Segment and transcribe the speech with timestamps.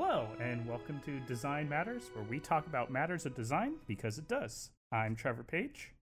[0.00, 4.28] Hello, and welcome to Design Matters, where we talk about matters of design because it
[4.28, 4.70] does.
[4.92, 5.92] I'm Trevor Page.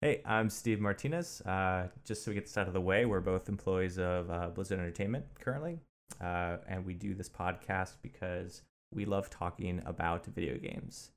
[0.00, 1.40] Hey, I'm Steve Martinez.
[1.40, 4.50] Uh, just so we get this out of the way, we're both employees of uh,
[4.50, 5.80] Blizzard Entertainment currently,
[6.22, 8.62] uh, and we do this podcast because
[8.94, 11.10] we love talking about video games.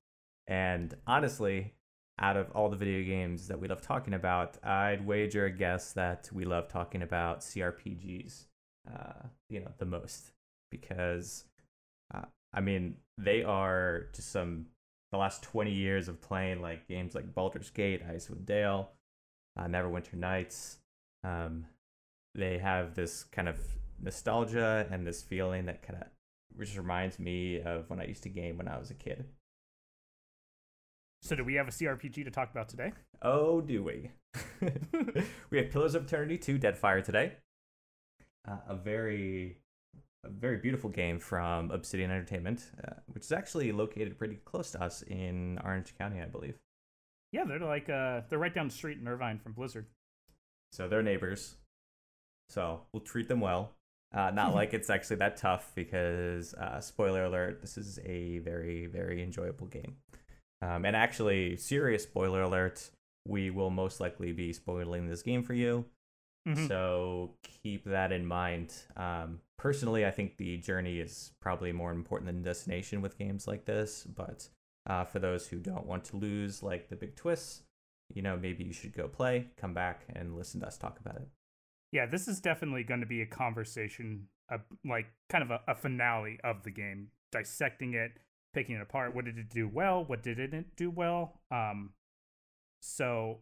[0.47, 1.75] And honestly,
[2.17, 5.93] out of all the video games that we love talking about, I'd wager a guess
[5.93, 8.45] that we love talking about CRPGs,
[8.91, 10.31] uh, you know, the most
[10.71, 11.43] because,
[12.13, 14.67] uh, I mean, they are just some
[15.11, 18.89] the last 20 years of playing like games like Baldur's Gate, Icewind Dale,
[19.57, 20.77] uh, Neverwinter Nights.
[21.23, 21.65] Um,
[22.33, 23.57] they have this kind of
[24.01, 26.07] nostalgia and this feeling that kind of
[26.59, 29.25] just reminds me of when I used to game when I was a kid.
[31.21, 32.91] So, do we have a CRPG to talk about today?
[33.21, 34.11] Oh, do we?
[35.49, 37.33] we have Pillars of Eternity 2 Deadfire today.
[38.45, 39.57] Uh, a very
[40.23, 44.81] a very beautiful game from Obsidian Entertainment, uh, which is actually located pretty close to
[44.81, 46.57] us in Orange County, I believe.
[47.31, 49.87] Yeah, they're like uh, they're right down the street in Irvine from Blizzard.
[50.71, 51.55] So they're neighbors.
[52.49, 53.73] So we'll treat them well.
[54.13, 58.85] Uh, not like it's actually that tough because, uh, spoiler alert, this is a very,
[58.85, 59.97] very enjoyable game.
[60.61, 62.89] Um, and actually, serious spoiler alert,
[63.27, 65.85] we will most likely be spoiling this game for you.
[66.45, 66.67] Mhm.
[66.67, 68.73] So keep that in mind.
[68.97, 73.65] Um, personally, I think the journey is probably more important than destination with games like
[73.65, 74.03] this.
[74.03, 74.49] But
[74.85, 77.63] uh, for those who don't want to lose like the big twists,
[78.13, 81.15] you know, maybe you should go play, come back, and listen to us talk about
[81.15, 81.27] it.
[81.91, 85.75] Yeah, this is definitely going to be a conversation, uh, like kind of a, a
[85.75, 88.17] finale of the game, dissecting it,
[88.53, 89.15] picking it apart.
[89.15, 90.03] What did it do well?
[90.03, 91.39] What did it do well?
[91.51, 91.91] Um,
[92.81, 93.39] so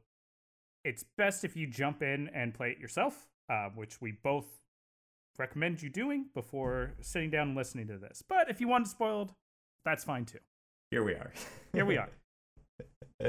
[0.84, 4.46] it's best if you jump in and play it yourself, uh, which we both
[5.38, 8.24] recommend you doing before sitting down and listening to this.
[8.28, 9.34] But if you want it spoiled,
[9.86, 10.40] that's fine too.
[10.90, 11.32] Here we are.
[11.74, 12.10] Here we are.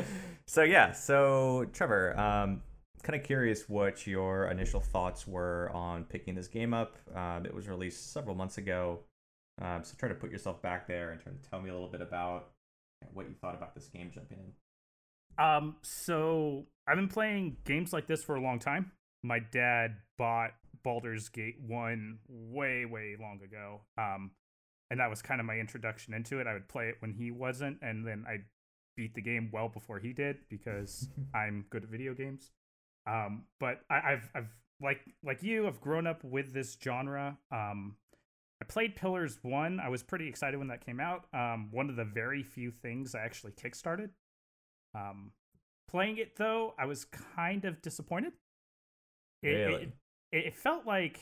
[0.46, 2.62] so yeah, so Trevor, um,
[3.02, 6.96] kind of curious what your initial thoughts were on picking this game up.
[7.14, 9.00] Um, it was released several months ago,
[9.60, 11.88] um, so try to put yourself back there and try to tell me a little
[11.88, 12.50] bit about
[13.12, 14.52] what you thought about this game jumping in.
[15.38, 18.92] Um, so I've been playing games like this for a long time.
[19.22, 20.50] My dad bought
[20.82, 23.82] Baldur's Gate 1 way, way long ago.
[23.96, 24.32] Um,
[24.90, 26.46] and that was kind of my introduction into it.
[26.46, 28.38] I would play it when he wasn't, and then I
[28.94, 32.50] beat the game well before he did because I'm good at video games.
[33.06, 37.38] Um, but I, I've I've like like you, I've grown up with this genre.
[37.50, 37.96] Um,
[38.60, 39.80] I played Pillars One.
[39.80, 41.24] I was pretty excited when that came out.
[41.32, 44.10] Um, one of the very few things I actually kickstarted.
[44.94, 45.32] Um,
[45.88, 48.32] playing it though, I was kind of disappointed.
[49.42, 49.92] It, Really?
[50.32, 51.18] it, it, felt like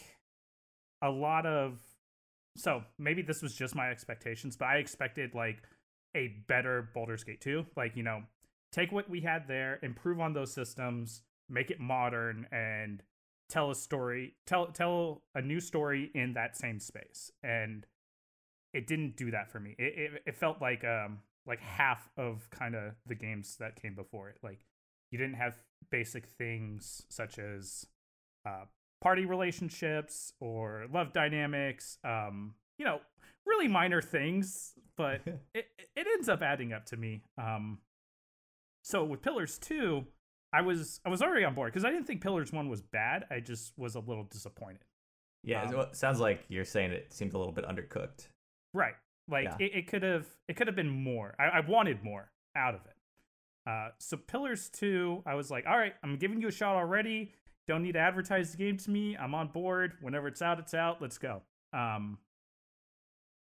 [1.02, 1.78] a lot of
[2.56, 5.62] so maybe this was just my expectations, but I expected like
[6.16, 7.66] a better Baldur's Gate 2.
[7.76, 8.22] Like, you know,
[8.72, 13.02] take what we had there, improve on those systems, make it modern, and
[13.48, 17.30] tell a story, tell tell a new story in that same space.
[17.42, 17.86] And
[18.72, 19.74] it didn't do that for me.
[19.78, 23.94] It it, it felt like um like half of kind of the games that came
[23.94, 24.36] before it.
[24.42, 24.60] Like
[25.10, 25.56] you didn't have
[25.90, 27.86] basic things such as
[28.46, 28.64] uh
[29.02, 33.00] party relationships or love dynamics um you know
[33.46, 35.20] really minor things but
[35.54, 37.78] it it ends up adding up to me um
[38.84, 40.04] so with pillars 2
[40.52, 43.24] i was i was already on board because i didn't think pillars 1 was bad
[43.30, 44.84] i just was a little disappointed
[45.42, 48.28] Yeah, Um, it sounds like you're saying it seemed a little bit undercooked.
[48.74, 48.94] right
[49.30, 49.66] like Yeah.
[49.66, 51.34] it, could have it could have been more.
[51.38, 52.96] I, I wanted more out of it.
[53.70, 57.32] Uh so pillars 2 i was like all right i'm giving you a shot already.
[57.68, 59.16] Don't need to advertise the game to me.
[59.16, 59.92] I'm on board.
[60.00, 61.00] Whenever it's out it's out.
[61.00, 61.42] Let's go.
[61.72, 62.18] Um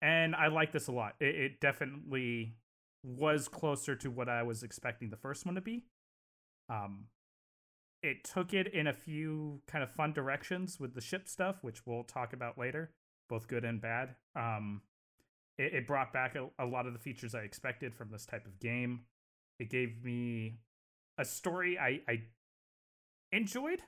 [0.03, 1.15] and i like this a lot.
[1.21, 2.55] It, it definitely
[3.03, 5.85] was closer to what i was expecting the first one to be.
[6.69, 7.07] Um
[8.03, 11.85] it took it in a few kind of fun directions with the ship stuff which
[11.87, 12.91] we'll talk about later
[13.29, 14.15] both good and bad.
[14.37, 14.83] Um
[15.59, 18.47] it, it brought back a, a lot of the features i expected from this type
[18.47, 19.01] of game.
[19.59, 20.59] It gave me
[21.19, 22.23] a story i i
[23.33, 23.81] enjoyed.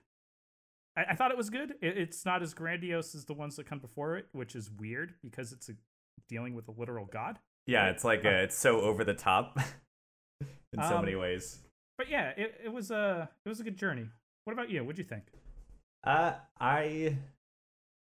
[0.97, 1.73] I, I thought it was good.
[1.81, 5.15] It, it's not as grandiose as the ones that come before it which is weird
[5.23, 5.73] because it's a,
[6.29, 7.38] dealing with a literal god.
[7.67, 9.59] Yeah, it's like uh, it's so over the top
[10.41, 11.59] in so Um, many ways.
[11.97, 14.09] but yeah it, it was a it was a good journey.
[14.44, 14.82] What about you?
[14.82, 15.25] What'd you think?
[16.05, 17.17] Uh, I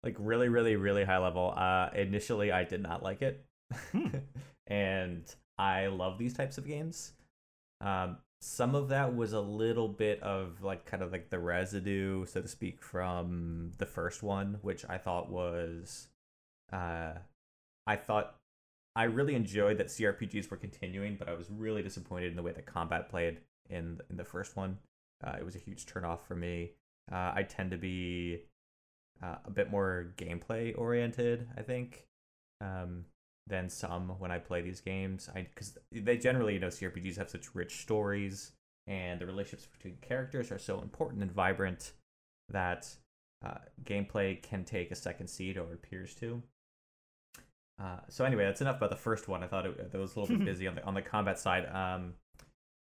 [0.03, 1.53] like really, really, really high level.
[1.57, 3.43] Uh, initially, I did not like it.
[4.67, 7.13] and I love these types of games.
[7.81, 12.25] Um, some of that was a little bit of like kind of like the residue,
[12.25, 16.07] so to speak, from the first one, which I thought was,
[16.71, 17.13] uh,
[17.87, 18.35] I thought
[18.95, 22.51] I really enjoyed that CRPGs were continuing, but I was really disappointed in the way
[22.51, 23.39] that combat played
[23.69, 24.77] in in the first one.
[25.23, 26.71] Uh, it was a huge turnoff for me.
[27.11, 28.41] Uh, I tend to be
[29.23, 32.05] uh, a bit more gameplay oriented, I think,
[32.61, 33.05] um,
[33.47, 35.29] than some when I play these games.
[35.35, 38.51] I because they generally, you know, CRPGs have such rich stories,
[38.87, 41.93] and the relationships between characters are so important and vibrant
[42.49, 42.87] that
[43.45, 46.41] uh, gameplay can take a second seat, or appears to.
[47.81, 49.43] Uh, so anyway, that's enough about the first one.
[49.43, 51.67] I thought it, it was a little bit busy on the on the combat side.
[51.73, 52.13] Um,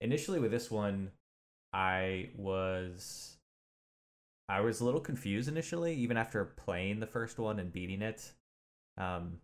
[0.01, 1.11] initially with this one,
[1.73, 3.37] I was
[4.49, 8.31] I was a little confused initially, even after playing the first one and beating it.
[8.97, 9.39] Um,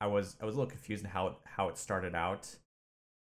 [0.00, 2.48] I was I was a little confused in how it, how it started out,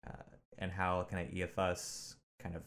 [0.07, 2.63] uh, and how kind of Eothas kind of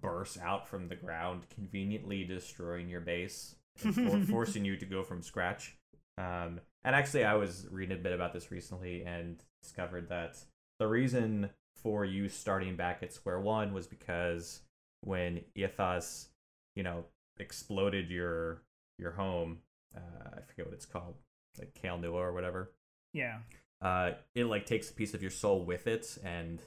[0.00, 3.92] bursts out from the ground, conveniently destroying your base, for-
[4.28, 5.76] forcing you to go from scratch.
[6.16, 10.38] Um, and actually, I was reading a bit about this recently and discovered that
[10.78, 14.60] the reason for you starting back at square one was because
[15.00, 16.28] when Eothas,
[16.76, 17.04] you know,
[17.38, 18.62] exploded your
[18.98, 19.58] your home,
[19.96, 21.14] uh, I forget what it's called,
[21.58, 22.70] like Caed Nua or whatever.
[23.14, 23.38] Yeah.
[23.80, 26.60] Uh, it like takes a piece of your soul with it, and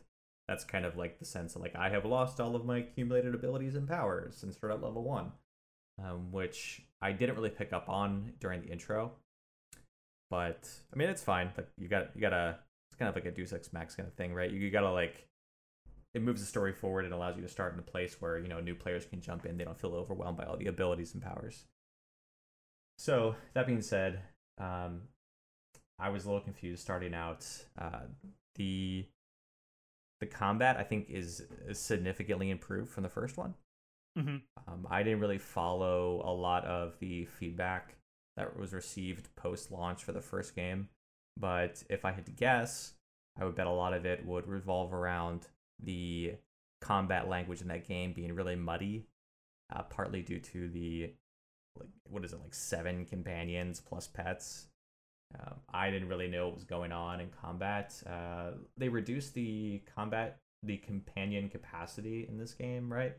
[0.48, 3.36] that's kind of like the sense of like I have lost all of my accumulated
[3.36, 5.32] abilities and powers since start at level one,
[6.04, 9.12] um, which I didn't really pick up on during the intro.
[10.30, 11.52] But I mean, it's fine.
[11.56, 12.60] Like you got you gotta.
[12.90, 14.50] It's kind of like a Deus Ex Max kind of thing, right?
[14.50, 15.28] You, you gotta like.
[16.14, 18.48] It moves the story forward and allows you to start in a place where you
[18.48, 19.58] know new players can jump in.
[19.58, 21.66] They don't feel overwhelmed by all the abilities and powers.
[22.98, 24.22] So that being said,
[24.58, 25.02] um,
[26.00, 27.46] I was a little confused starting out.
[27.78, 28.02] Uh,
[28.56, 29.06] the
[30.20, 33.54] the combat I think is significantly improved from the first one.
[34.16, 37.96] hmm Um, I didn't really follow a lot of the feedback
[38.36, 40.90] that was received post launch for the first game,
[41.38, 42.94] but if I had to guess,
[43.40, 45.48] I would bet a lot of it would revolve around
[45.82, 46.36] the
[46.82, 49.08] combat language in that game being really muddy,
[49.76, 51.14] uh, partly due to the
[51.78, 54.68] like what is it like seven companions plus pets.
[55.36, 58.02] Um, I didn't really know what was going on in combat.
[58.06, 63.14] Uh, they reduced the combat, the companion capacity in this game, right?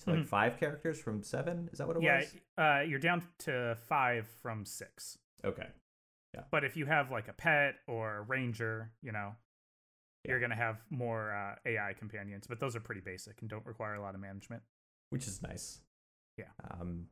[0.00, 0.26] To like Mhm.
[0.26, 1.68] five characters from seven.
[1.72, 2.18] Is that what it Yeah.
[2.20, 2.36] was?
[2.58, 5.18] Uh, you're down to five from six.
[5.44, 5.70] Okay.
[6.32, 6.44] Yeah.
[6.50, 9.36] But if you have like a pet or a ranger, you know,
[10.24, 12.46] you're gonna have more uh, AI companions.
[12.46, 14.62] But those are pretty basic and don't require a lot of management.
[15.10, 15.80] which is nice.
[16.36, 16.50] Yeah.
[16.64, 17.08] Um,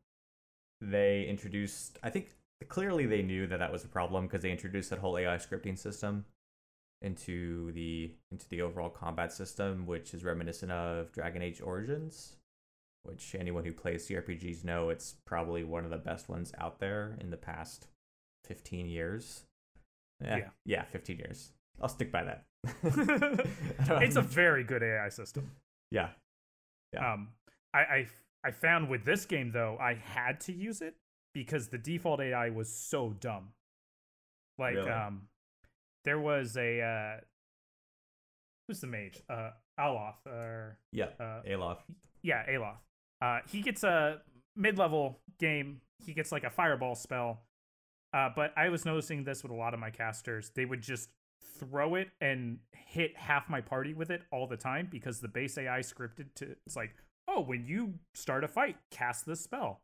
[0.81, 1.96] they introduced.
[2.02, 2.35] I think
[2.69, 5.79] clearly they knew that that was a problem because they introduced that whole AI scripting
[5.79, 6.25] system
[7.00, 12.37] into the into the overall combat system, which is reminiscent of Dragon Age Origins.
[13.05, 17.17] Which anyone who plays CRPGs know it's probably one of the best ones out there
[17.20, 17.88] in the past
[18.44, 19.43] fifteen years.
[20.25, 20.49] Eh, Yeah.
[20.64, 21.50] yeah, fifteen years.
[21.81, 22.44] I'll stick by that.
[24.03, 25.50] It's a very good AI system.
[25.91, 26.11] yeah.
[26.93, 27.12] Yeah.
[27.14, 27.31] Um,
[27.75, 28.06] I, I
[28.44, 30.95] I found with this game though, I had to use it
[31.32, 33.48] because the default AI was so dumb.
[34.58, 34.90] Like, Really?
[34.90, 35.28] um,
[36.04, 37.20] there was a uh,
[38.68, 39.20] who's the mage?
[39.28, 41.06] Uh, Aloth or Yeah.
[41.18, 41.80] uh, Aloth.
[42.22, 42.78] yeah, Aloth.
[43.20, 44.20] Uh, he gets a
[44.56, 45.80] mid-level game.
[46.04, 47.42] He gets like a fireball spell.
[48.12, 50.50] Uh, but I was noticing this with a lot of my casters.
[50.54, 51.08] They would just
[51.58, 55.56] throw it and hit half my party with it all the time because the base
[55.56, 56.56] AI scripted to.
[56.66, 56.94] It's like,
[57.28, 59.80] oh, when you start a fight, cast this spell.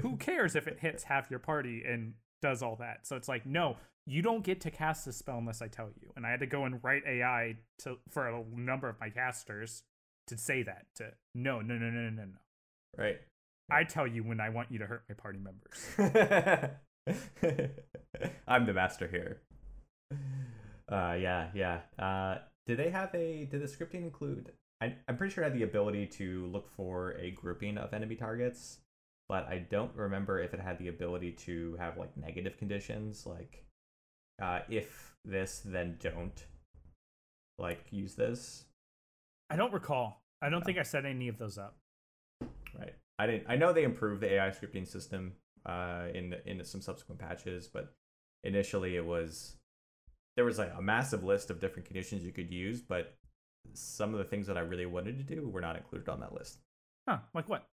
[0.00, 3.06] Who cares if it hits half your party and does all that?
[3.06, 6.10] So it's like, no, you don't get to cast this spell unless I tell you.
[6.16, 9.82] And I had to go and write AI to for a number of my casters
[10.28, 12.38] to say that to no no no no no no
[12.96, 13.18] right.
[13.72, 16.70] i tell you when i want you to hurt my party members
[18.46, 19.40] I'm the master here.
[20.88, 21.80] Uh, yeah, yeah.
[21.98, 23.46] Uh, did they have a?
[23.46, 24.52] Did the scripting include?
[24.80, 28.16] I, I'm pretty sure it had the ability to look for a grouping of enemy
[28.16, 28.78] targets,
[29.32, 33.64] but I don't remember if it had the ability to have like negative conditions, like
[34.42, 36.44] uh, if this, then don't.
[37.58, 38.64] Like use this,
[39.50, 40.64] i don't recall i don't Yeah.
[40.64, 41.76] think i set any of those up
[42.78, 42.94] right?
[43.18, 43.44] I didn't.
[43.48, 45.34] I know they improved the AI scripting system
[45.66, 47.94] uh, in in some subsequent patches, but
[48.42, 49.56] initially it was
[50.36, 53.14] there was like a massive list of different conditions you could use, but
[53.74, 56.34] some of the things that I really wanted to do were not included on that
[56.34, 56.58] list.
[57.08, 57.68] huh like what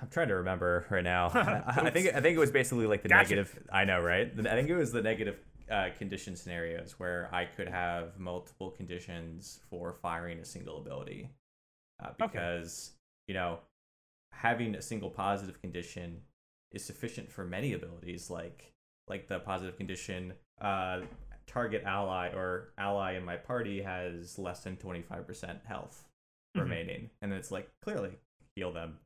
[0.00, 1.26] I'm trying to remember right now.
[1.34, 3.30] I, think I think it was basically like the Gotcha.
[3.30, 3.58] negative.
[3.72, 4.30] I know, right?
[4.38, 5.38] I think it was the negative
[5.70, 11.30] uh, condition scenarios where I could have multiple conditions for firing a single ability,
[12.02, 12.26] uh, Okay.
[12.32, 12.92] because
[13.26, 13.58] you know
[14.32, 16.20] having a single positive condition
[16.72, 18.72] is sufficient for many abilities, like
[19.08, 21.00] like the positive condition uh,
[21.46, 26.04] target ally or ally in my party has less than 25% health
[26.56, 26.62] Mhm.
[26.62, 28.18] remaining and it's like clearly
[28.54, 28.98] heal them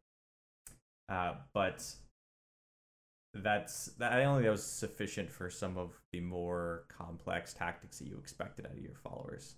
[1.09, 1.85] uh, but
[3.35, 7.99] that's that i don't think that was sufficient for some of the more complex tactics
[7.99, 9.57] that you expected out of your followers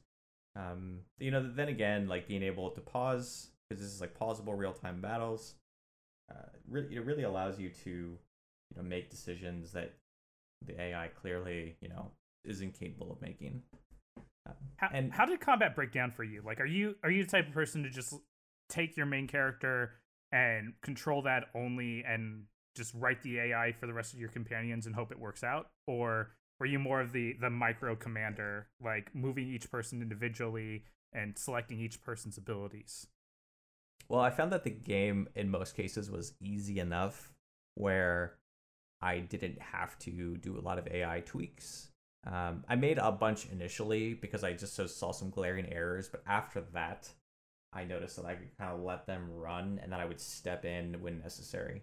[0.57, 4.57] um, you know then again like being able to pause because this is like pausable
[4.57, 5.55] real-time battles
[6.31, 9.93] uh, really, it really allows you to you know make decisions that
[10.65, 12.13] the ai clearly you know
[12.45, 13.61] is incapable of making
[14.47, 16.43] um, How, and how did combat break down for you?
[16.45, 18.15] Like, are you are you the type of person to just
[18.69, 19.93] take your main character
[20.35, 22.43] and control that only, and
[22.75, 25.71] just write the AI for the rest of your companions and hope it works out,
[25.87, 31.39] or were you more of the the micro commander, like moving each person individually and
[31.39, 33.07] selecting each person's abilities?
[34.09, 37.33] Well, I found that the game in most cases was easy enough
[37.77, 38.35] where
[39.01, 41.91] I didn't have to do a lot of AI tweaks.
[42.27, 46.23] Um, I made a bunch initially because I just so- saw some glaring errors, but
[46.27, 47.11] after that,
[47.75, 50.65] I noticed that I could kind of let them run and then I would step
[50.65, 51.83] in when necessary.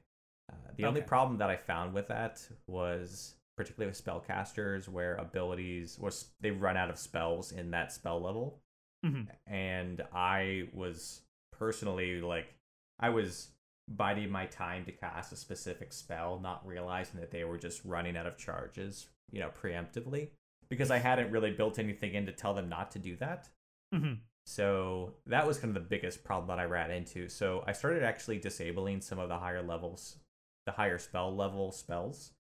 [0.52, 6.00] Uh, the only problem that I found with that was particularly with spellcasters where abilities
[6.00, 8.62] was they run out of spells in that spell level
[9.06, 9.28] Mhm.
[9.46, 11.22] and I was
[11.52, 12.56] personally like
[13.00, 13.52] I was
[13.88, 18.16] biding my time to cast a specific spell, not realizing that they were just running
[18.16, 20.30] out of charges, you know, preemptively,
[20.70, 23.50] because I hadn't really built anything in to tell them not to do that.
[23.94, 24.14] hmm
[24.46, 27.30] So that was kind of the biggest problem that I ran into.
[27.30, 30.18] So I started actually disabling some of the higher levels,
[30.66, 32.32] the higher spell level spells,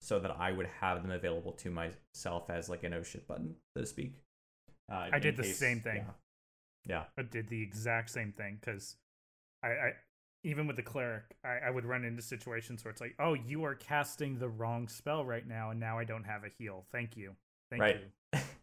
[0.00, 3.56] so that I would have them available to myself as like an oh shit button,
[3.74, 4.14] so to speak.
[4.90, 6.04] Uh, I did the same thing.
[6.86, 6.94] Yeah.
[6.96, 7.04] yeah.
[7.18, 8.96] I did the exact same thing because
[9.62, 9.92] I, I
[10.44, 13.64] even with the cleric, I, I would run into situations where it's like, oh, you
[13.64, 16.84] are casting the wrong spell right now, and now I don't have a heal.
[16.92, 17.32] Thank you.
[17.68, 18.00] Thank Right.
[18.32, 18.40] you.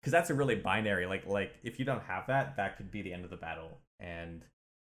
[0.00, 3.02] because that's a really binary like like if you don't have that that could be
[3.02, 3.78] the end of the battle.
[3.98, 4.44] And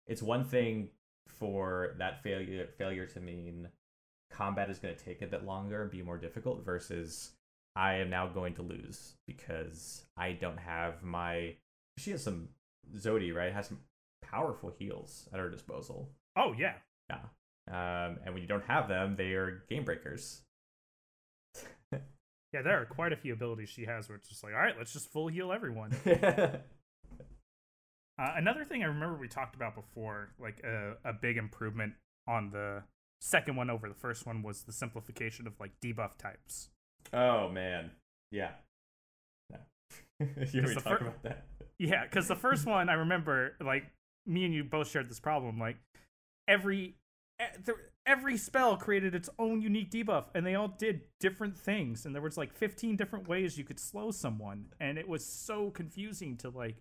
[0.08, 0.90] it's one thing
[1.28, 3.70] for that failure failure to mean
[4.32, 7.32] combat is going to take a bit longer and be more difficult versus
[7.76, 11.54] i am now going to lose because i don't have my
[11.98, 12.50] she has some
[12.96, 13.54] Xoti right?
[13.54, 13.80] Has some
[14.22, 16.10] powerful heals at her disposal.
[16.36, 16.74] Oh yeah.
[17.10, 17.20] yeah.
[17.68, 20.42] Um and when you don't have them they are game breakers
[22.54, 24.76] Yeah, there are quite a few abilities she has where it's just like, all right,
[24.78, 25.96] let's just full heal everyone.
[28.20, 31.94] Uh, another thing I remember we talked about before, like a, a big improvement
[32.28, 32.84] on the
[33.22, 36.70] second one over the first one was the simplification of like debuff types.
[37.12, 37.92] Oh man,
[38.32, 38.52] yeah.
[39.50, 39.58] No.
[40.20, 41.46] you already talk fir- about that.
[41.80, 43.86] Yeah, because the first one I remember, like
[44.28, 45.60] me and you both shared this problem.
[45.60, 45.78] Like
[46.48, 46.96] every
[48.06, 52.06] every spell created its own unique debuff, and they all did different things.
[52.06, 55.70] And there was like fifteen different ways you could slow someone, and it was so
[55.70, 56.78] confusing to like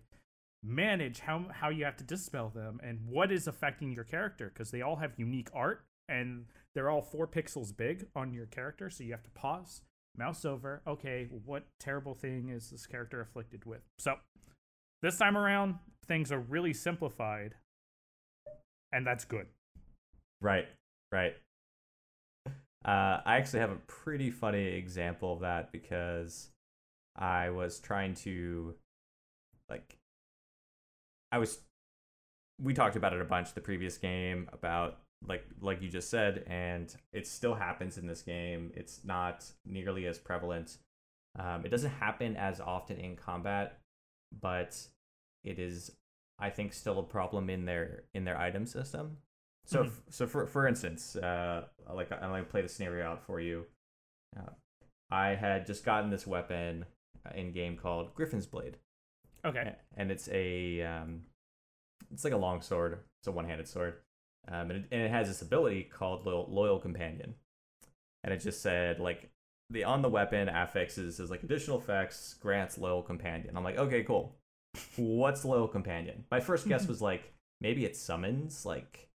[0.63, 4.71] manage how how you have to dispel them and what is affecting your character because
[4.71, 9.03] they all have unique art and they're all four pixels big on your character, so
[9.03, 9.81] you have to pause,
[10.17, 10.81] mouse over.
[10.87, 13.81] Okay, what terrible thing is this character afflicted with?
[13.99, 14.15] So
[15.01, 15.75] this time around,
[16.07, 17.55] things are really simplified,
[18.91, 19.47] and that's good.
[20.43, 20.67] Right,
[21.11, 21.35] right.
[22.85, 26.49] Uh, I actually have a pretty funny example of that because
[27.17, 28.75] I was trying to,
[29.69, 29.97] like,
[31.31, 31.59] I was.
[32.61, 36.43] We talked about it a bunch the previous game about like like you just said,
[36.47, 38.71] and it still happens in this game.
[38.75, 40.77] It's not nearly as prevalent.
[41.37, 43.79] Um, it doesn't happen as often in combat,
[44.41, 44.77] but
[45.43, 45.91] it is,
[46.39, 49.17] I think, still a problem in their in their item system.
[49.65, 49.91] So, Mhm.
[50.09, 53.65] so for for instance, uh, like I'm gonna play the scenario out for you.
[54.35, 54.51] Uh,
[55.09, 56.85] I had just gotten this weapon
[57.33, 58.77] in game called Griffin's Blade,
[59.45, 59.75] Okay.
[59.95, 61.25] and it's a um,
[62.11, 62.99] it's like a long sword.
[63.19, 64.01] It's a one-handed sword,
[64.49, 67.35] um, and, it, and it has this ability called loyal, loyal companion,
[68.23, 69.29] and it just said like
[69.69, 73.55] the on the weapon affixes is like additional effects grants loyal companion.
[73.55, 74.35] I'm like, okay, cool.
[74.97, 76.25] What's loyal companion?
[76.29, 79.09] My first guess was like maybe it summons like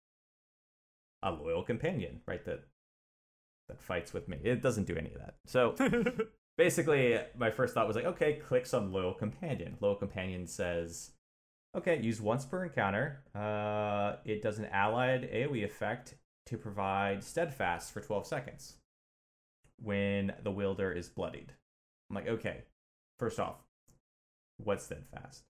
[1.26, 2.46] a loyal companion, right?
[2.46, 2.64] That
[3.68, 4.38] that fights with me.
[4.44, 5.36] It doesn't do any of that.
[5.46, 5.76] So
[6.58, 11.12] basically my first thought was like okay clicks on loyal companion loyal companion says
[11.76, 16.16] okay use once per encounter uh, it does an allied aoe effect
[16.46, 18.76] to provide steadfast for 12 seconds
[19.82, 21.52] when the wielder is bloodied
[22.10, 22.64] i'm like okay
[23.20, 23.58] first off
[24.58, 25.44] what's steadfast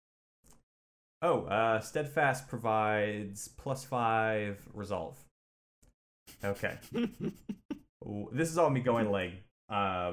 [1.20, 5.18] oh uh, steadfast provides plus five resolve
[6.44, 6.78] okay
[8.32, 9.32] this is all me going like
[9.70, 10.12] uh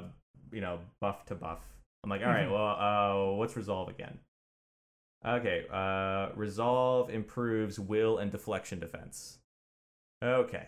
[0.51, 1.59] you know buff to buff
[2.03, 2.51] I'm like, all right, Mhm.
[2.51, 4.17] well, uh, what's resolve again?
[5.23, 9.37] Okay, uh, resolve improves will and deflection defense.
[10.23, 10.65] Okay.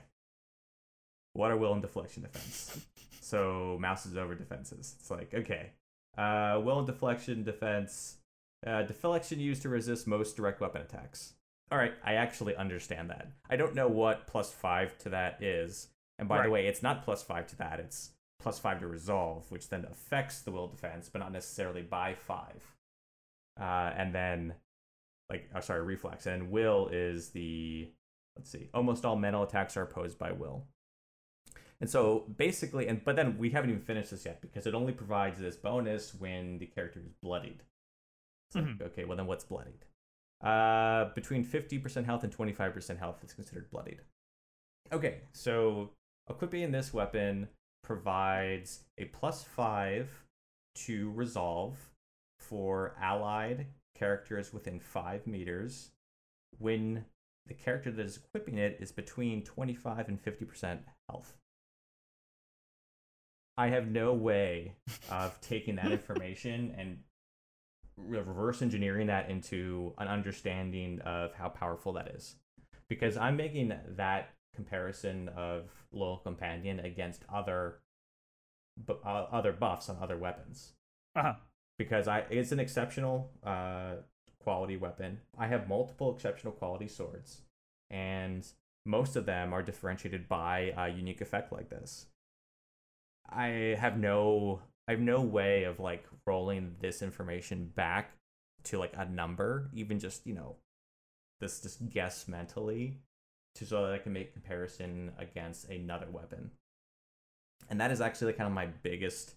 [1.33, 2.85] What are will and deflection defense?
[3.19, 4.95] so mouse is over defenses.
[5.00, 5.71] It's like, okay.
[6.15, 8.17] Uh, will and deflection defense.
[8.63, 11.33] Uh, deflection used to resist most direct weapon attacks.
[11.72, 13.27] All right, I actually understand that.
[13.50, 15.88] I don't know what plus five to that is.
[16.20, 17.79] And by the way, it's not plus five to that.
[17.79, 22.13] It's plus five to resolve, which then affects the will defense, but not necessarily by
[22.13, 22.75] five.
[23.60, 24.53] Uh, and then,
[25.29, 26.25] like, oh, sorry, reflex.
[26.27, 27.89] And will is the,
[28.36, 30.65] let's see, almost all mental attacks are opposed by will.
[31.82, 34.93] And so basically, and but then we haven't even finished this yet because it only
[34.93, 37.63] provides this bonus when the character is bloodied.
[38.53, 38.82] Like, Mhm.
[38.84, 39.86] okay, well then what's bloodied?
[40.43, 44.01] Uh, between 50% health and 25% health is considered bloodied.
[44.91, 45.91] Okay, so
[46.29, 47.47] equipping this weapon
[47.81, 50.23] provides a plus five
[50.75, 51.77] to resolve
[52.39, 55.91] for allied characters within five meters
[56.59, 57.05] when
[57.45, 61.38] the character that is equipping it is between 25 and 50% health.
[63.57, 64.75] I have no way
[65.09, 67.00] of taking that information and
[67.97, 72.35] reverse engineering that into an understanding of how powerful that is.
[72.89, 77.79] Because I'm making that comparison of Loyal Companion against other
[78.77, 80.73] bu- uh, other buffs on other weapons
[81.15, 81.35] Uh-huh.
[81.77, 83.95] because I it's an exceptional uh,
[84.39, 85.21] quality weapon.
[85.38, 87.41] I have multiple exceptional quality swords,
[87.89, 88.45] and
[88.85, 92.07] most of them are differentiated by a unique effect like this.
[93.29, 98.12] I have no I have no way of like rolling this information back
[98.65, 100.56] to like a number, even just you know
[101.39, 103.00] this just guess mentally,
[103.56, 106.52] to so that I can make comparison against another weapon.
[107.69, 109.36] And that is actually kind of my biggest,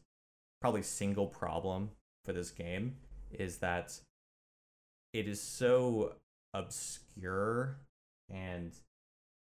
[0.60, 1.90] probably single problem
[2.24, 2.96] for this game
[3.30, 3.98] is that
[5.12, 6.14] it is so
[6.54, 7.76] obscure
[8.28, 8.72] and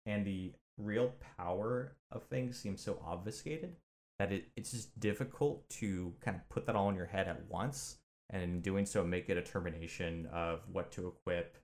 [0.06, 3.76] and the real power of things seems so obfuscated
[4.22, 7.48] that it, it's just difficult to kind of put that all in your head at
[7.48, 7.96] once
[8.30, 11.58] and in doing so make a determination of what to equip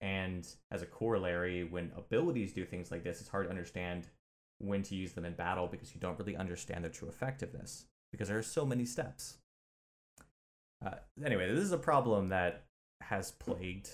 [0.00, 4.08] and as a corollary when abilities do things like this it's hard to understand
[4.58, 8.28] when to use them in battle because you don't really understand their true effectiveness because
[8.28, 9.38] there are so many steps
[10.84, 12.64] uh, anyway, this is a problem that
[13.00, 13.88] has plagued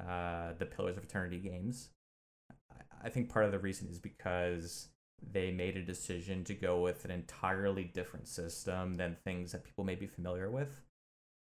[0.00, 1.90] uh, the Pillars of Eternity games.
[2.70, 4.88] I- I think part of the reason is because
[5.32, 9.84] they made a decision to go with an entirely different system than things that people
[9.84, 10.82] may be familiar with.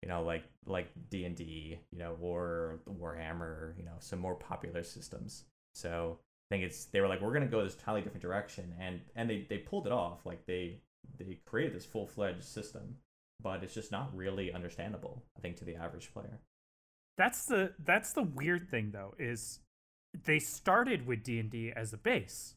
[0.02, 4.34] You know, like like D and D, you know, or Warhammer, you know, some more
[4.34, 5.44] popular systems.
[5.74, 6.18] So
[6.50, 9.28] I think it's they were like, we're gonna go this entirely different direction, and and
[9.28, 10.26] they they pulled it off.
[10.26, 10.80] Like they
[11.18, 12.96] they created this full fledged system
[13.42, 16.40] but it's just not really understandable i think to the average player
[17.16, 19.60] That's the that's the weird thing though is
[20.24, 22.54] they started with D&D as a base,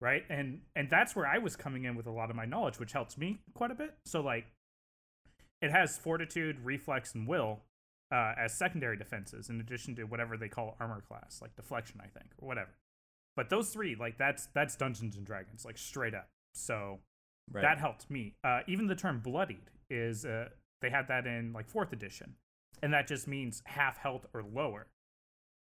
[0.00, 0.24] right?
[0.28, 2.92] And and that's where I was coming in with a lot of my knowledge, which
[2.92, 3.94] helps me quite a bit.
[4.04, 4.46] So like
[5.60, 7.60] it has fortitude, reflex and will
[8.12, 12.06] uh, as secondary defenses in addition to whatever they call armor class, like deflection, I
[12.06, 12.70] think, or whatever.
[13.36, 16.28] But those three, like that's that's Dungeons and Dragons, like straight up.
[16.54, 16.98] So
[17.52, 18.34] right that helped me.
[18.42, 20.48] Uh, even the term bloodied is uh,
[20.80, 22.34] they had that in like fourth edition,
[22.82, 24.86] and that just means half health or lower.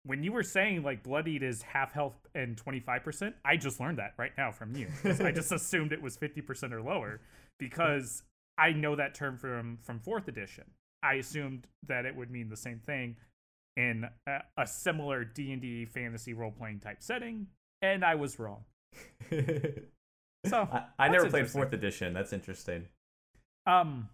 [0.06, 3.80] When you were saying like bloodied is half health and twenty five percent, I just
[3.80, 4.88] learned that right now from you.
[5.04, 7.20] I just assumed it was fifty percent or lower
[7.58, 8.22] because
[8.58, 10.64] I know that term from from fourth edition.
[11.02, 13.16] I assumed that it would mean the same thing
[13.76, 17.48] in a, a similar D and D fantasy role playing type setting,
[17.82, 18.64] and I was wrong.
[20.46, 22.86] So I, I never played fourth edition that's interesting
[23.66, 24.08] Um,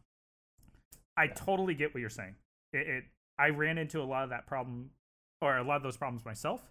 [1.17, 2.35] I totally get what you're saying.
[2.73, 3.05] It, it,
[3.39, 4.91] I ran into a lot of that problem,
[5.43, 6.63] or a lot of those problems myself.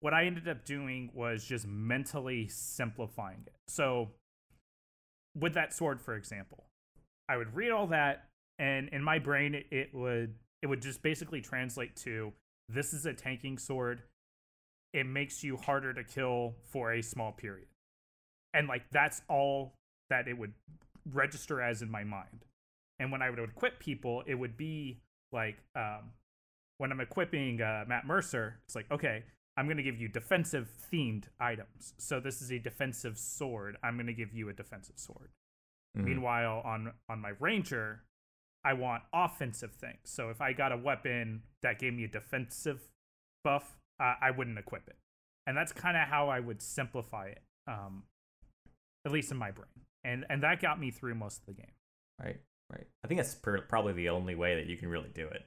[0.00, 3.54] What I ended up doing was just mentally simplifying it.
[3.68, 4.10] So,
[5.38, 6.64] with that sword, for example,
[7.28, 8.26] I would read all that,
[8.58, 12.32] and in my brain, it, would it would just basically translate to
[12.68, 14.02] this is a tanking sword.
[14.92, 17.68] It makes you harder to kill for a small period,
[18.54, 19.74] and like that's all
[20.08, 20.52] that it would
[21.12, 22.44] register as in my mind.
[22.98, 24.98] And when I would equip people, it would be
[25.32, 26.10] like um,
[26.80, 29.24] when I'm equipping uh, Matt Mercer, it's like, okay,
[29.58, 31.92] I'm going to give you defensive themed items.
[31.98, 33.76] So this is a defensive sword.
[33.82, 35.28] I'm going to give you a defensive sword.
[35.94, 36.04] Mhm.
[36.04, 38.04] Meanwhile, on on my ranger,
[38.64, 39.98] I want offensive things.
[40.04, 42.80] So if I got a weapon that gave me a defensive
[43.44, 44.96] buff, uh, I wouldn't equip it.
[45.46, 48.04] And that's kind of how I would simplify it, um,
[49.04, 49.84] at least in my brain.
[50.02, 51.74] And and that got me through most of the game.
[52.18, 52.40] right
[52.70, 52.86] Right.
[53.04, 55.44] I think that's probably the only way that you can really do it.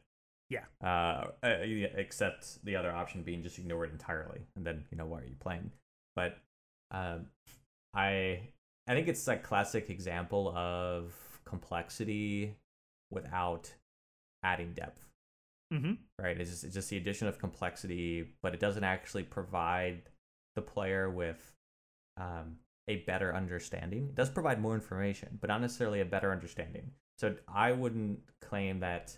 [0.50, 0.66] Yeah.
[0.84, 1.58] Uh, uh,
[1.96, 5.26] except the other option being just ignore it entirely, and then you know why are
[5.26, 5.72] you playing?
[6.16, 6.38] But
[6.92, 7.28] um,
[7.94, 8.42] I
[8.88, 11.14] I think it's a classic example of
[11.46, 12.56] complexity
[13.12, 13.74] without
[14.44, 15.04] adding depth.
[15.74, 15.94] Mm-hmm.
[16.22, 16.40] Right.
[16.40, 20.04] It's just it's just the addition of complexity, but it doesn't actually provide
[20.56, 21.54] the player with
[22.18, 24.10] um, a better understanding.
[24.10, 26.92] It does provide more information, but not necessarily a better understanding.
[27.18, 29.18] So I wouldn't claim that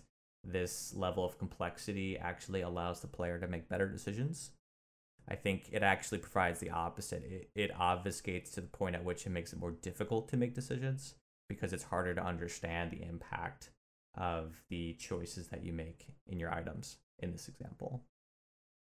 [0.52, 4.50] this level of complexity actually allows the player to make better decisions.
[5.28, 7.24] I think it actually provides the opposite.
[7.24, 10.54] It, it obfuscates to the point at which it makes it more difficult to make
[10.54, 11.14] decisions
[11.48, 13.70] because it's harder to understand the impact
[14.16, 18.02] of the choices that you make in your items in this example.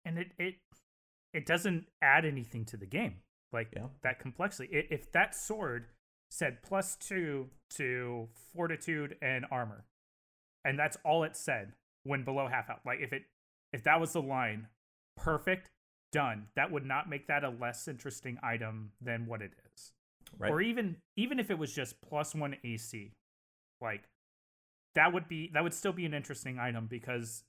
[0.04, 0.54] And it it
[1.32, 3.16] it doesn't add anything to the game
[3.52, 3.88] like Yeah.
[4.02, 4.76] that complexity.
[4.76, 5.88] I- If that sword
[6.30, 9.84] said plus two to fortitude and armor,
[10.64, 11.72] and that's all it said
[12.04, 13.22] when below half out, like if it
[13.72, 14.66] if that was the line,
[15.16, 15.70] perfect,
[16.12, 16.46] done.
[16.56, 19.92] That would not make that a less interesting item than what it is.
[20.38, 20.50] Right.
[20.50, 23.12] Or even even if it was just plus one AC,
[23.80, 24.08] like
[24.94, 27.44] that would be that would still be an interesting item because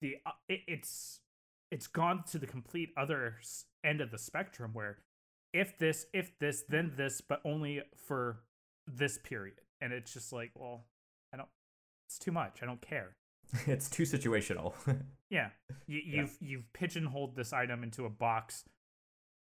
[0.00, 1.20] the uh, it, it's
[1.70, 3.36] it's gone to the complete other
[3.84, 4.98] end of the spectrum where
[5.52, 8.40] if this if this then this but only for
[8.86, 10.84] this period and it's just like well
[12.14, 13.16] it's too much i don't care
[13.66, 14.72] it's too situational.
[15.30, 15.48] yeah
[15.86, 16.20] you, Yeah.
[16.22, 18.64] you've you've pigeonholed this item into a box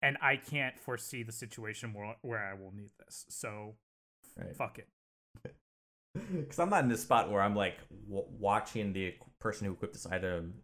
[0.02, 3.74] and i can't foresee the situation where, where i will need this so
[4.36, 4.54] right.
[4.56, 4.88] fuck it
[6.34, 7.78] Because I'm not in this spot where I'm like
[8.08, 10.54] w- watching the person who equipped this item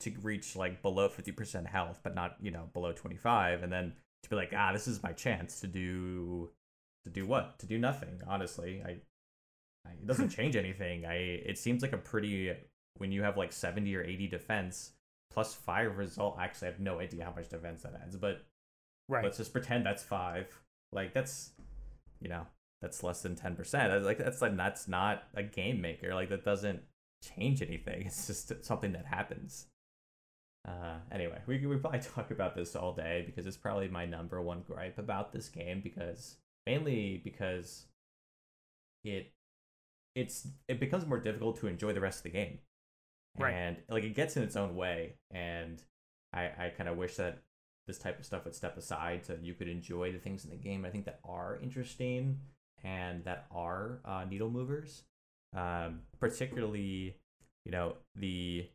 [0.00, 3.62] to reach like below 50% health, but not, you know, below 25.
[3.62, 6.50] And then to be like, ah, this is my chance to do,
[7.04, 7.58] to do what?
[7.58, 8.82] To do nothing, honestly.
[8.86, 8.98] I
[9.92, 11.06] it doesn't change anything.
[11.06, 12.52] I, it seems like a pretty,
[12.98, 14.92] when you have like 70 or 80 defense
[15.30, 18.42] plus five resolve, actually, I have no idea how much defense that adds, but
[19.08, 20.46] right let's just pretend that's five.
[20.92, 21.52] Like that's,
[22.20, 22.46] you know,
[22.80, 24.04] that's less than ten percent.
[24.04, 26.14] Like that's like that's not a game maker.
[26.14, 26.80] Like that doesn't
[27.36, 28.02] change anything.
[28.06, 29.66] It's just something that happens.
[30.66, 34.40] Uh, anyway, we we probably talk about this all day because it's probably my number
[34.40, 37.86] one gripe about this game because mainly because
[39.04, 39.32] it
[40.14, 42.58] it's it becomes more difficult to enjoy the rest of the game.
[43.38, 43.52] Right.
[43.52, 45.82] And like it gets in its own way and
[46.32, 47.42] I I kind of wish that
[47.86, 50.56] this type of stuff would step aside so you could enjoy the things in the
[50.56, 52.38] game I think that are interesting
[52.84, 55.02] and that are uh, needle movers.
[55.56, 57.16] Um, particularly,
[57.64, 58.68] you know, the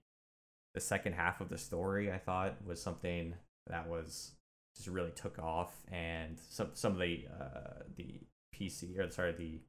[0.74, 3.36] the second half of the story I thought was something
[3.68, 4.32] that was
[4.76, 8.22] just really took off, and some some of the uh, the
[8.56, 9.60] PC or sorry the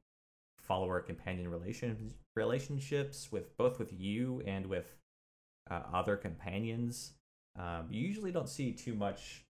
[0.71, 4.95] follower companion relation relationships with both with you and with
[5.69, 7.11] uh, other companions.
[7.59, 9.43] Um, you usually don't see too much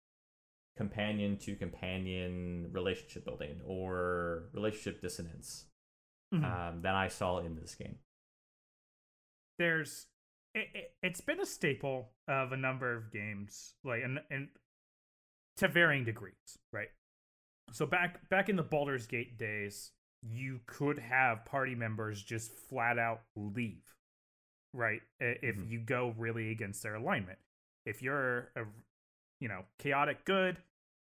[0.77, 5.65] companion to companion relationship building or relationship dissonance
[6.33, 6.43] Mhm.
[6.45, 7.97] um, that I saw in this game.
[9.57, 10.07] there's
[10.55, 14.47] it, it, it's been a staple of a number of games like and and
[15.57, 16.87] to varying degrees right
[17.73, 22.97] so back back in the Baldur's Gate days you could have party members just flat
[22.99, 23.95] out leave
[24.73, 25.69] right if Mhm.
[25.69, 27.39] you go really against their alignment
[27.85, 28.65] if you're a
[29.39, 30.61] you know chaotic good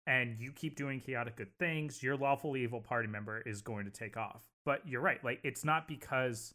[0.08, 3.92] and you keep doing chaotic good things your lawful evil party member is going to
[3.92, 6.54] take off but you're right like it's not because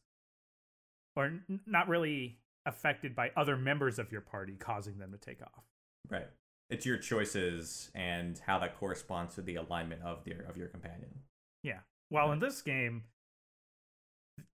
[1.16, 5.40] or n- not really affected by other members of your party causing them to take
[5.40, 5.64] off.
[6.10, 6.28] Right.
[6.68, 11.22] It's your choices and how that corresponds to the alignment of your of your companion.
[11.62, 11.80] Yeah.
[12.08, 13.04] While in this game,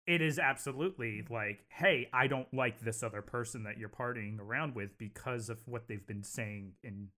[0.06, 4.74] it is absolutely like, hey, I don't like this other person that you're partying around
[4.74, 7.08] with because of what they've been saying in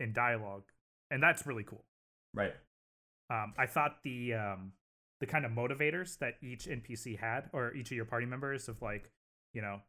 [0.00, 0.64] in dialogue,
[1.10, 1.84] and that's really cool.
[2.34, 2.54] Right.
[3.30, 4.72] Um, I thought the um,
[5.20, 8.80] the kind of motivators that each NPC had, or each of your party members, of
[8.80, 9.10] like,
[9.52, 9.80] you know,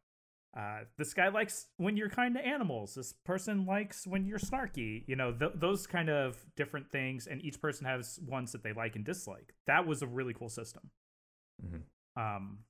[0.56, 2.94] uh, this guy likes when you're kind to animals.
[2.94, 5.04] This person likes when you're snarky.
[5.06, 8.72] You know, th- those kind of different things, and each person has ones that they
[8.72, 9.54] like and dislike.
[9.66, 10.90] That was a really cool system.
[11.64, 11.82] Mhm.
[12.16, 12.64] Um,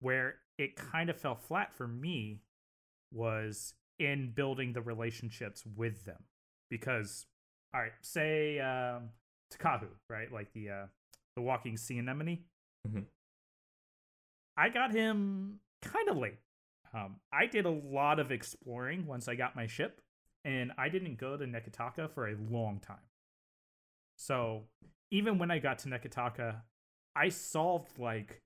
[0.00, 2.40] where it kind of fell flat for me
[3.12, 6.24] was in building the relationships with them,
[6.68, 7.26] because
[7.72, 9.10] all right, say um,
[9.52, 10.86] Tekehu, right, like the uh,
[11.36, 12.44] the walking sea anemone.
[12.88, 13.04] Mhm.
[14.56, 16.38] I got him kind of late.
[16.92, 20.00] Um, I did a lot of exploring once I got my ship,
[20.44, 22.96] and I didn't go to Nekataka for a long time.
[24.16, 24.64] So
[25.10, 26.62] even when I got to Nekataka,
[27.14, 28.42] I solved like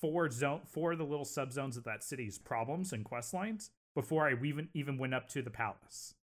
[0.00, 4.28] four zone four of the little subzones of that city's problems and quest lines before
[4.28, 6.14] I even even went up to the palace.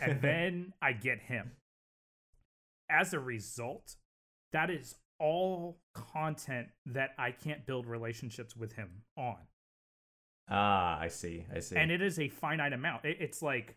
[0.00, 1.52] And then I get him.
[2.90, 3.96] As a result,
[4.52, 9.36] that is all content that I can't build relationships with him on.
[10.50, 11.44] Ah, I see.
[11.54, 11.76] I see.
[11.76, 13.04] And it is a finite amount.
[13.04, 13.76] It, it's like,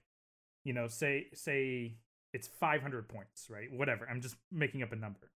[0.64, 1.96] you know, say say
[2.34, 3.72] it's 500 points, right?
[3.72, 4.08] Whatever.
[4.10, 5.32] I'm just making up a number.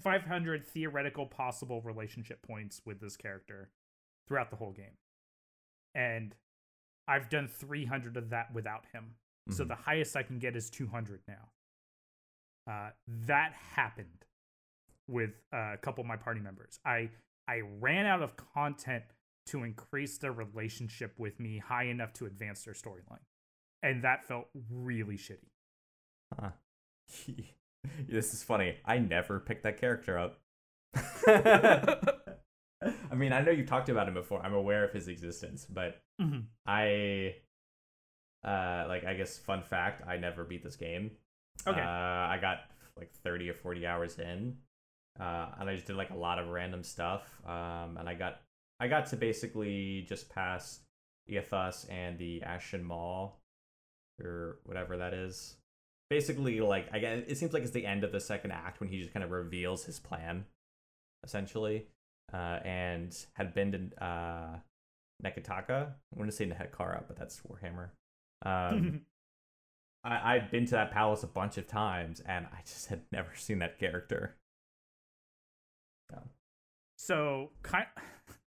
[0.00, 3.70] 500 theoretical possible relationship points with this character
[4.26, 4.96] throughout the whole game.
[5.94, 6.34] And
[7.06, 9.14] I've done 300 of that without him.
[9.50, 9.68] So Mhm.
[9.68, 11.50] the highest I can get is 200 now.
[12.66, 12.90] Uh,
[13.26, 14.24] that happened
[15.06, 16.80] with uh, a couple of my party members.
[16.84, 17.10] I
[17.46, 19.04] I ran out of content
[19.46, 23.22] to increase their relationship with me high enough to advance their storyline,
[23.82, 25.50] and that felt really shitty.
[26.38, 26.50] Huh.
[28.08, 28.76] this is funny.
[28.84, 30.40] I never picked that character up.
[33.10, 34.42] I mean, I know you've talked about him before.
[34.44, 36.44] I'm aware of his existence, but Mhm.
[36.66, 37.36] I,
[38.44, 41.16] uh, like, I guess fun fact: I never beat this game.
[41.66, 41.80] Okay.
[41.80, 44.58] Uh, I got like 30 or 40 hours in,
[45.18, 47.22] uh, and I just did like a lot of random stuff.
[47.46, 48.40] Um, and I got,
[48.80, 50.80] I got to basically just past
[51.30, 53.30] Eothas and the Ashen Maw,
[54.22, 55.56] or whatever that is.
[56.10, 58.88] Basically, like I guess it seems like it's the end of the second act when
[58.88, 60.44] he just kind of reveals his plan,
[61.24, 61.86] essentially,
[62.32, 64.56] uh, and had been to uh,
[65.24, 65.88] Nekataka.
[65.88, 67.90] I want to say Nehekhara, but that's Warhammer.
[68.44, 69.02] Um,
[70.04, 73.30] I, I'd been to that palace a bunch of times, and I just had never
[73.34, 74.36] seen that character.
[76.98, 77.86] so, kind,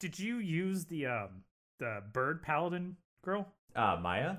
[0.00, 1.44] did you use the um
[1.78, 3.48] the bird paladin girl?
[3.74, 4.36] Uh, Maia.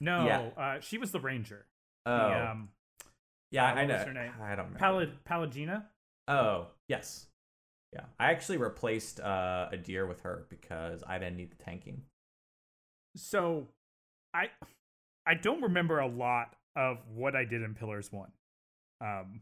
[0.00, 0.40] No, Yeah.
[0.56, 1.66] uh, she was the ranger.
[2.06, 2.68] Oh, The, um,
[3.50, 3.98] yeah, uh, I know.
[3.98, 4.32] her name?
[4.40, 4.78] I don't remember.
[4.78, 5.84] Palad Pallegina.
[6.28, 7.26] Oh, yes.
[7.92, 12.02] Yeah, I actually replaced uh, Edér with her because I didn't need the tanking.
[13.16, 13.66] So,
[14.34, 14.50] I
[15.26, 18.30] I don't remember a lot of what I did in Pillars One.
[19.00, 19.40] Um,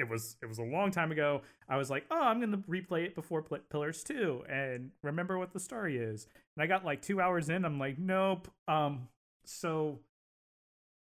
[0.00, 1.42] it was it was a long time ago.
[1.68, 5.52] I was like, oh, I'm gonna replay it before Pl- Pillars Two and remember what
[5.52, 6.26] the story is.
[6.56, 7.64] And I got like two hours in.
[7.64, 8.48] I'm like, nope.
[8.68, 9.08] Um,
[9.44, 10.00] so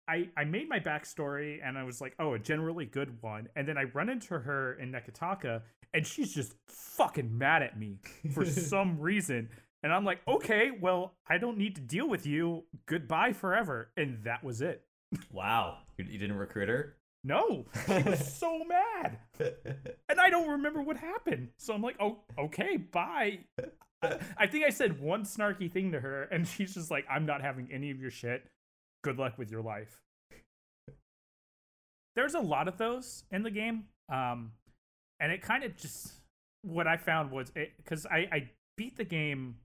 [0.07, 3.47] I I made my backstory and I was like, oh, a generally good one.
[3.55, 5.61] And then I run into her in Nekataka
[5.93, 7.99] and she's just fucking mad at me
[8.33, 9.49] for some reason.
[9.81, 12.65] And I'm like, okay, well, I don't need to deal with you.
[12.85, 13.91] Goodbye forever.
[13.95, 14.83] And that was it.
[15.31, 16.95] Wow, you, you didn't recruit her?
[17.23, 19.19] No, she was so mad.
[20.07, 21.49] And I don't remember what happened.
[21.57, 23.39] So I'm like, oh, okay, bye.
[24.01, 27.25] I, I think I said one snarky thing to her, and she's just like, I'm
[27.25, 28.45] not having any of your shit.
[29.03, 29.99] Good luck with your life.
[32.15, 33.85] There's a lot of those in the game.
[34.11, 34.53] Um,
[35.19, 36.13] and it kind of just,
[36.63, 39.57] what I found was, it because I, I beat the game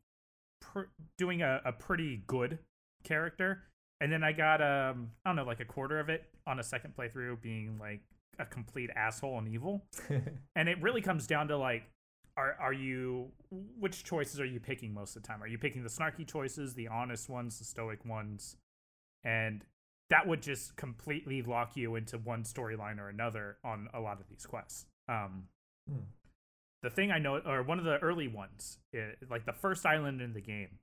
[0.60, 2.58] pr- doing a, a pretty good
[3.04, 3.62] character.
[4.00, 6.62] And then I got, um, I don't know, like a quarter of it on a
[6.62, 8.00] second playthrough being like
[8.38, 9.84] a complete asshole and evil.
[10.56, 11.84] And it really comes down to like
[12.36, 13.30] are are you
[13.78, 15.42] which choices are you picking most of the time?
[15.42, 18.56] Are you picking the snarky choices the honest ones the stoic ones?
[19.24, 19.64] And
[20.10, 24.28] that would just completely lock you into one storyline or another on a lot of
[24.28, 24.86] these quests.
[25.08, 25.44] Um
[25.88, 26.04] Hmm.
[26.82, 30.20] the thing i know or one of the early ones i like the first island
[30.22, 30.78] in the game.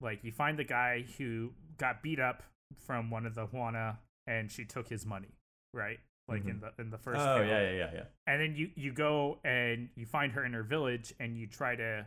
[0.00, 2.42] Like you find the guy who got beat up
[2.86, 5.36] from one of the Huana and she took his money
[5.74, 5.98] right?
[6.28, 6.66] Like in mm-hmm.
[6.76, 8.02] the in the first oh, town yeah, yeah, yeah, yeah.
[8.26, 11.74] and then you you go and you find her in her village and you try
[11.74, 12.06] to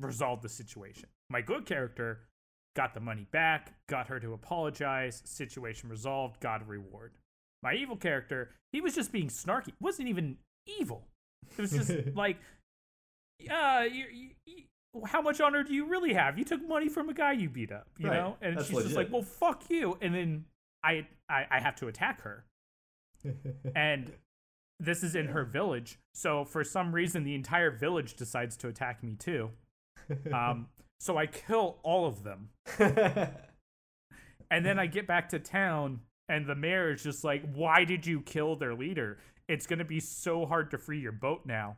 [0.00, 1.08] resolve the situation.
[1.30, 2.20] My good character
[2.74, 7.12] got the money back got her to apologize situation resolved got a reward.
[7.62, 9.72] My evil character he was just being snarky.
[9.80, 11.04] Wasn't even evil.
[11.56, 12.38] It was just like
[13.38, 16.38] yeah you, you, you, how much honor do you really have?
[16.38, 18.16] You took money from a guy you beat up you Right.
[18.16, 18.36] know?
[18.42, 19.96] And That's she's just like well fuck you.
[20.02, 20.44] And then
[20.84, 22.44] I, I i have to attack her
[23.74, 24.12] and
[24.80, 25.98] this is in her village.
[26.14, 29.50] So for some reason, the entire village decides to attack me too.
[30.32, 30.68] Um,
[31.00, 32.50] so I kill all of them,
[34.50, 38.06] and then I get back to town, and the mayor is just like, "Why did
[38.06, 39.18] you kill their leader?
[39.48, 41.76] It's gonna be so hard to free your boat now."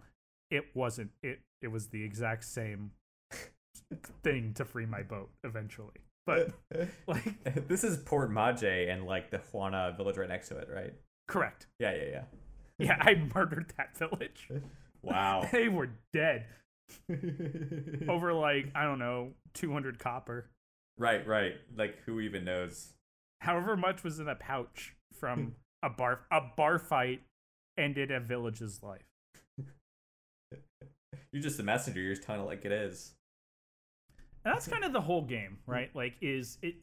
[0.50, 1.10] It wasn't.
[1.22, 2.92] It it was the exact same
[4.22, 6.00] thing to free my boat eventually.
[6.26, 6.50] But
[7.06, 10.94] like, this is Port Maje and like the Huana village right next to it, right?
[11.28, 11.66] correct.
[11.78, 12.24] Yeah, yeah, yeah.
[12.78, 14.48] Yeah, I murdered that village.
[15.02, 15.48] Wow.
[15.52, 16.44] They were dead.
[18.06, 20.50] over like I don't know, 200 copper.
[20.98, 21.54] right, right.
[21.74, 22.92] Like who even knows?
[23.40, 25.48] However much was in a pouch from hmm.
[25.82, 27.22] a bar a bar fight
[27.78, 29.06] ended a village's life.
[31.32, 32.02] You're just the messenger.
[32.02, 33.14] You're just telling it like it is.
[34.44, 35.94] And that's kind of the whole game, right?
[35.94, 36.76] Like, is it.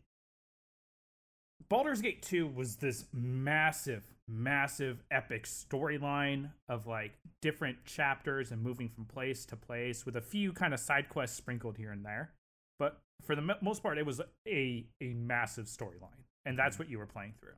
[1.70, 8.88] Baldur's Gate 2 was this massive, massive, epic storyline of like different chapters and moving
[8.88, 12.32] from place to place with a few kind of side quests sprinkled here and there.
[12.80, 16.24] But for the mo- most part, it was a, a massive storyline.
[16.46, 17.56] And that's what you were playing through.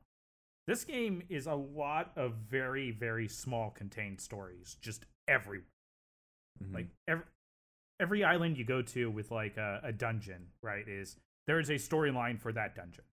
[0.66, 5.66] This game is a lot of very, very small contained stories just everywhere.
[6.64, 6.74] Mhm.
[6.74, 7.24] Like every
[8.00, 10.88] every island you go to with like a, a dungeon, right?
[10.88, 13.04] Is there is a storyline for that dungeon.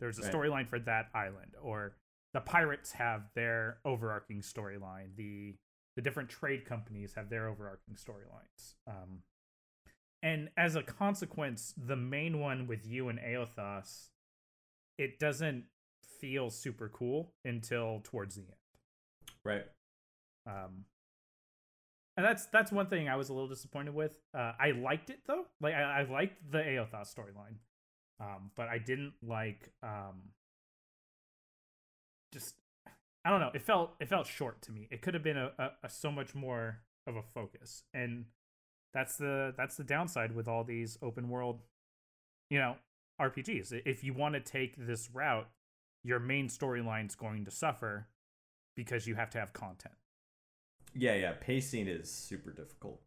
[0.00, 0.32] There's a Right.
[0.32, 1.96] storyline for that island, or
[2.32, 5.16] the pirates have their overarching storyline.
[5.16, 5.56] The
[5.96, 8.74] the different trade companies have their overarching storylines.
[8.86, 9.24] Um,
[10.22, 14.10] and as a consequence, the main one with you and Eothas,
[14.96, 15.64] it doesn't
[16.20, 18.52] feel super cool until towards the end.
[19.44, 19.64] right.
[20.46, 20.84] Um,
[22.18, 24.18] and that's that's one thing I was a little disappointed with.
[24.36, 27.58] Uh, I liked it though, like I, I liked the Eothas storyline,
[28.20, 30.32] um, but I didn't like um,
[32.32, 32.56] just
[33.24, 33.52] I don't know.
[33.54, 34.88] It felt it felt short to me.
[34.90, 38.24] It could have been a, a, a so much more of a focus, and
[38.92, 41.60] that's the that's the downside with all these open world,
[42.50, 42.74] you know,
[43.20, 43.80] RPGs.
[43.86, 45.48] If you want to take this route,
[46.02, 48.08] your main storyline's going to suffer
[48.74, 49.94] because you have to have content.
[50.94, 51.32] Yeah, yeah.
[51.40, 53.00] Pacing is super difficult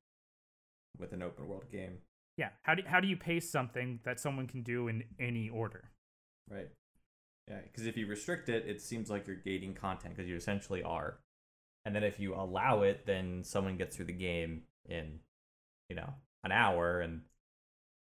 [0.98, 1.98] with an open world game.
[2.38, 2.50] Yeah.
[2.62, 5.92] How do how do you pace something that someone can do in any order?
[6.50, 6.70] Right.
[7.48, 10.84] Yeah, because if you restrict it, it seems like you're gating content because you essentially
[10.84, 11.20] are.
[11.86, 15.20] And then if you allow it, then someone gets through the game in,
[15.90, 16.14] you know,
[16.44, 17.22] an hour, and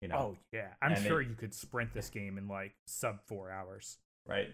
[0.00, 3.20] you know, Oh yeah, I'm sure it- you could sprint this game in like sub
[3.26, 3.98] four hours.
[4.26, 4.48] right,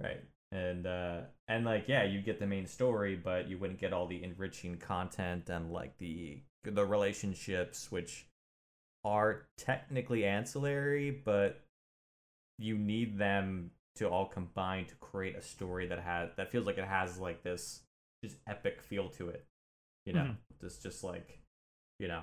[0.00, 0.20] right,
[0.52, 4.06] and uh, and like yeah, you get the main story, but you wouldn't get all
[4.06, 8.26] the enriching content and like the the relationships, which
[9.04, 11.60] are technically ancillary, but
[12.58, 16.78] you need them to all combine to create a story that has that feels like
[16.78, 17.80] it has like this
[18.22, 19.44] just epic feel to it.
[20.06, 20.36] You know, Mhm.
[20.60, 21.38] just just like
[21.98, 22.22] you know,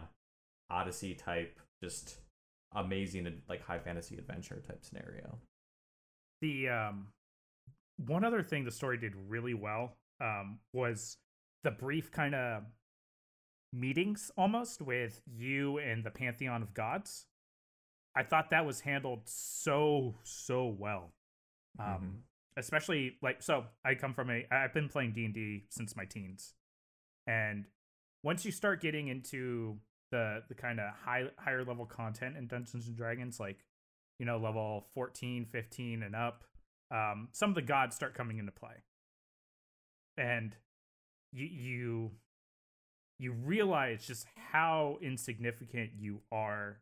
[0.70, 2.18] Odyssey type, just
[2.74, 5.38] amazing like high fantasy adventure type scenario.
[6.42, 7.08] The um,
[7.98, 11.18] one other thing the story did really well um, was
[11.64, 12.64] the brief kind of
[13.74, 17.26] meetings almost with you and the pantheon of gods.
[18.16, 21.14] I thought that was handled so so well.
[21.80, 22.22] Um, Mhm.
[22.60, 26.56] especially like so i come from a i've been playing d&d since my teens
[27.28, 27.68] and
[28.24, 29.80] once you start getting into
[30.10, 33.64] the the kind of high higher level content in dungeons and dragons like
[34.18, 36.46] you know level 14 15 and up
[36.92, 38.84] um some of the gods start coming into play.
[40.18, 40.56] And
[41.32, 42.12] you you
[43.20, 46.80] you realize just how insignificant you are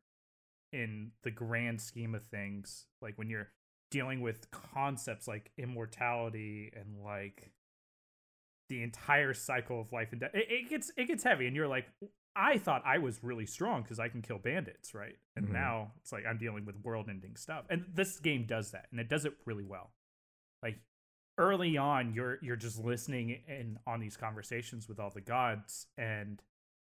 [0.74, 3.50] in the grand scheme of things like when you're
[3.91, 7.52] dealing with concepts like immortality and like
[8.68, 11.68] the entire cycle of life and death it, it gets it gets heavy and you're
[11.68, 11.86] like
[12.36, 15.52] i thought i was really strong because i can kill bandits right and Mhm.
[15.54, 19.00] now it's like i'm dealing with world ending stuff and this game does that and
[19.00, 19.91] it does it really well
[20.63, 20.80] like
[21.38, 26.41] early on you're you're just listening in on these conversations with all the gods and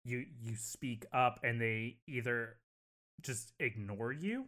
[0.05, 2.57] you you speak up and they either
[3.21, 4.45] just ignore you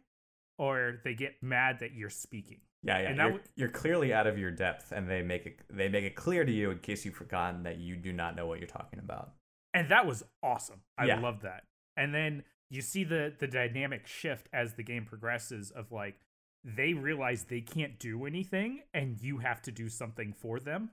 [0.58, 3.10] or they get mad that you're speaking Yeah, yeah.
[3.10, 5.88] And that You're, w- you're clearly out of your depth, and they make it they
[5.89, 8.60] make it clear to you in case you've forgotten that you do not know what
[8.60, 9.34] you're talking about.
[9.73, 10.81] And that was awesome.
[10.97, 11.19] I Yeah.
[11.19, 11.63] love that.
[11.97, 16.19] And then you see the the dynamic shift as the game progresses of like
[16.63, 20.91] they realize they can't do anything and you have to do something for them.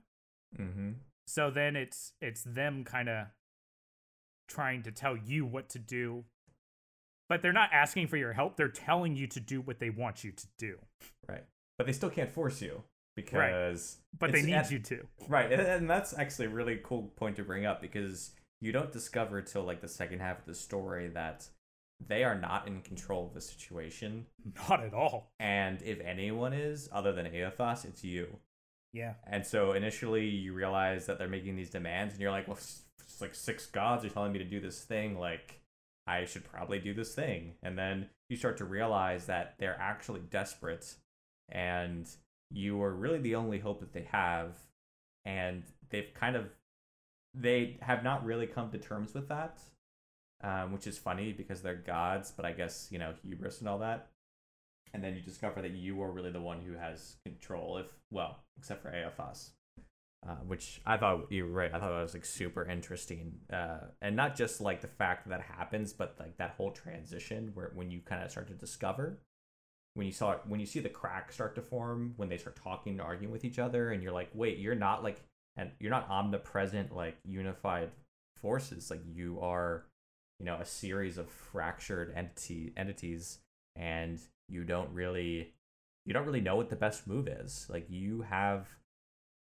[0.57, 0.91] Mm-hmm.
[1.27, 3.27] so then it's it's them kind of
[4.47, 6.25] trying to tell you what to do
[7.29, 8.57] but they're not asking for your help.
[8.57, 10.79] They're telling you to do what they want you to do.
[11.27, 11.43] Right,
[11.77, 12.81] but they still can't force you
[13.15, 15.05] because but they need at- you to.
[15.27, 18.31] Right, and, and that's actually a really cool point to bring up because
[18.61, 21.47] you don't discover till like the second half of the story that
[22.05, 24.25] they are not in control of the situation,
[24.69, 28.37] not at all and if anyone is, other than Eothas, it's you.
[28.93, 32.57] yeah And so initially you realize that they're making these demands, and you're like, well,
[32.57, 35.61] it's like six gods are telling me to do this thing, like
[36.07, 37.53] I should probably do this thing.
[37.61, 40.95] And then you start to realize that they're actually desperate,
[41.49, 42.07] and
[42.49, 44.55] you are really the only hope that they have,
[45.25, 46.45] and they've kind of
[47.39, 49.59] they have not really come to terms with that,
[50.43, 53.79] um, which is funny because they're gods, but I guess you know hubris and all
[53.79, 54.09] that.
[54.93, 58.39] And then you discover that you are really the one who has control, if well,
[58.57, 59.51] except for Eothas.
[60.27, 61.73] uh, which I thought you were right.
[61.73, 65.29] I thought that was like super interesting, uh, and not just like the fact that,
[65.29, 69.19] that happens, but like that whole transition where when you kind of start to discover,
[69.93, 72.93] when you saw when you see the crack start to form when they start talking
[72.93, 75.21] and arguing with each other, and you're like, wait, you're not like,
[75.57, 77.91] and you're not omnipresent like unified
[78.37, 78.89] forces.
[78.89, 79.85] Like you are,
[80.39, 83.39] you know, a series of fractured entity entities,
[83.75, 85.53] and you don't really,
[86.05, 87.67] you don't really know what the best move is.
[87.69, 88.67] Like you have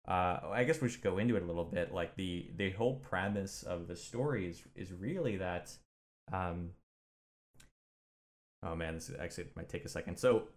[0.06, 1.94] uh, I guess we should go into it a little bit.
[1.94, 5.72] Like the the whole premise of the story is is really that.
[6.32, 6.70] Um,
[8.62, 10.18] oh man, this actually might take a second.
[10.18, 10.48] So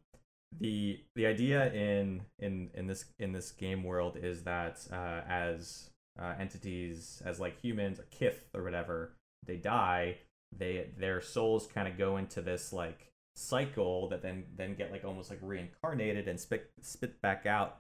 [0.60, 5.90] the the idea in in in this in this game world is that uh, as
[6.20, 9.14] uh, entities as like humans or kith or whatever
[9.46, 10.18] they die
[10.58, 15.04] they their souls kind of go into this like cycle that then then get like
[15.04, 17.80] almost like reincarnated and spit spit back out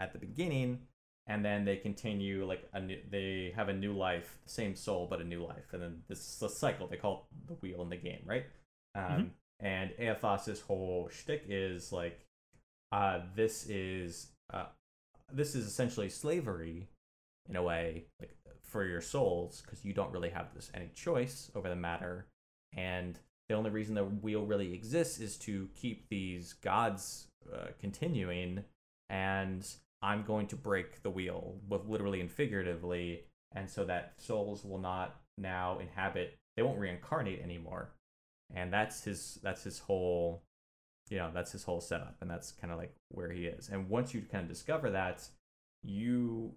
[0.00, 0.78] at the beginning
[1.26, 5.06] and then they continue like a new, they have a new life, the same soul
[5.08, 6.86] but a new life, and then this is a cycle.
[6.86, 8.44] They call it the wheel in the game, right?
[8.94, 9.22] Um, mm-hmm.
[9.64, 12.20] And Eothas's whole shtick is like,
[12.92, 14.66] uh, this is uh,
[15.32, 16.86] this is essentially slavery,
[17.48, 21.50] in a way, like for your souls, because you don't really have this any choice
[21.56, 22.26] over the matter,
[22.76, 28.64] and the only reason the wheel really exists is to keep these gods uh, continuing
[29.10, 29.66] and
[30.02, 34.78] I'm going to break the wheel, both literally and figuratively, and so that souls will
[34.78, 36.36] not now inhabit.
[36.56, 37.90] They won't reincarnate anymore,
[38.54, 39.38] and that's his.
[39.42, 40.42] That's his whole.
[41.10, 43.68] You know, that's his whole setup, and that's kind of like where he is.
[43.68, 45.22] And once you kind of discover that,
[45.82, 46.52] you.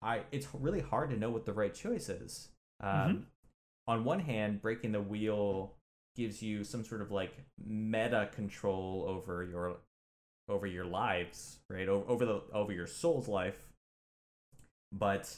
[0.00, 0.22] I.
[0.30, 2.48] It's really hard to know what the right choice is.
[2.80, 3.20] Um, mm-hmm.
[3.88, 5.74] On one hand, breaking the wheel
[6.14, 7.32] gives you some sort of like
[7.64, 9.76] meta control over your
[10.48, 11.88] over your lives, right?
[11.88, 13.68] Over, over the over your soul's life.
[14.92, 15.34] But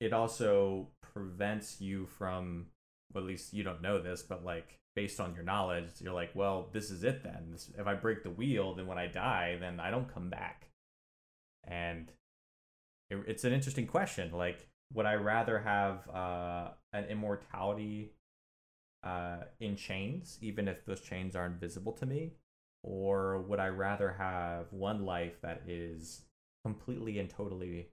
[0.00, 2.66] it also prevents you from
[3.14, 6.30] well, at least you don't know this, but like based on your knowledge, you're like,
[6.34, 7.48] well, this is it then.
[7.50, 10.68] This, if I break the wheel, then when I die, then I don't come back.
[11.64, 12.12] And
[13.10, 14.32] it, it's an interesting question.
[14.32, 18.12] Like, would I rather have uh, an immortality
[19.02, 22.32] uh, in chains, even if those chains are invisible to me,
[22.82, 26.22] or would I rather have one life that is
[26.64, 27.88] completely and totally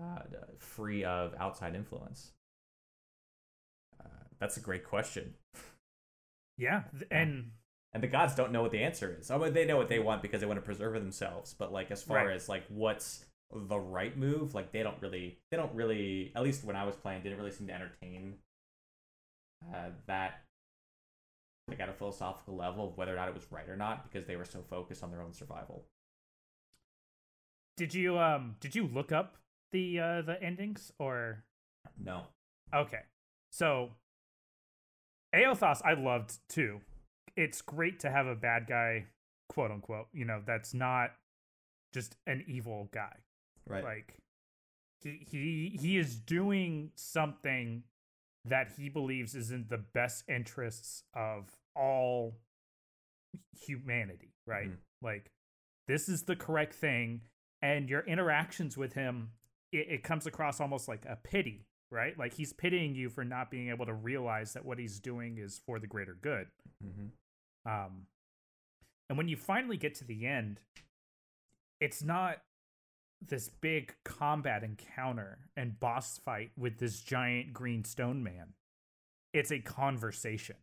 [0.00, 0.20] uh,
[0.58, 2.32] free of outside influence?
[4.40, 5.34] That's a great question.
[6.58, 7.50] Yeah, and
[7.92, 9.30] and the gods don't know what the answer is.
[9.30, 11.54] I mean, they know what they want because they want to preserve themselves.
[11.54, 12.34] But like, as far right.
[12.34, 13.24] as like what's
[13.54, 16.32] the right move, like they don't really, they don't really.
[16.34, 18.34] At least when I was playing, didn't really seem to entertain
[19.72, 20.42] uh, that
[21.68, 24.26] like at a philosophical level of whether or not it was right or not because
[24.26, 25.84] they were so focused on their own survival.
[27.76, 29.36] Did you um did you look up
[29.72, 31.44] the uh the endings or
[32.02, 32.22] no?
[32.74, 33.00] Okay.
[33.50, 33.90] So
[35.36, 36.80] Eothas I loved too.
[37.36, 39.06] It's great to have a bad guy,
[39.48, 41.12] quote unquote, you know, that's not
[41.92, 43.16] just an evil guy.
[43.68, 43.84] Right.
[43.84, 44.14] Like
[45.02, 47.82] he he he is doing something
[48.44, 52.36] that he believes is in the best interests of all
[53.60, 54.68] humanity, right?
[54.68, 55.06] Mm-hmm.
[55.06, 55.30] Like
[55.88, 57.22] this is the correct thing
[57.62, 59.30] and your interactions with him
[59.72, 62.18] it, it, comes across almost like a pity, right?
[62.18, 65.60] Like he's pitying you for not being able to realize that what he's doing is
[65.64, 66.48] for the greater good.
[66.84, 67.70] Mm-hmm.
[67.70, 68.06] Um
[69.08, 70.60] and when you finally get to the end,
[71.80, 72.38] it's not
[73.20, 78.54] this big combat encounter and boss fight with this giant green stone man.
[79.32, 80.56] It's a conversation.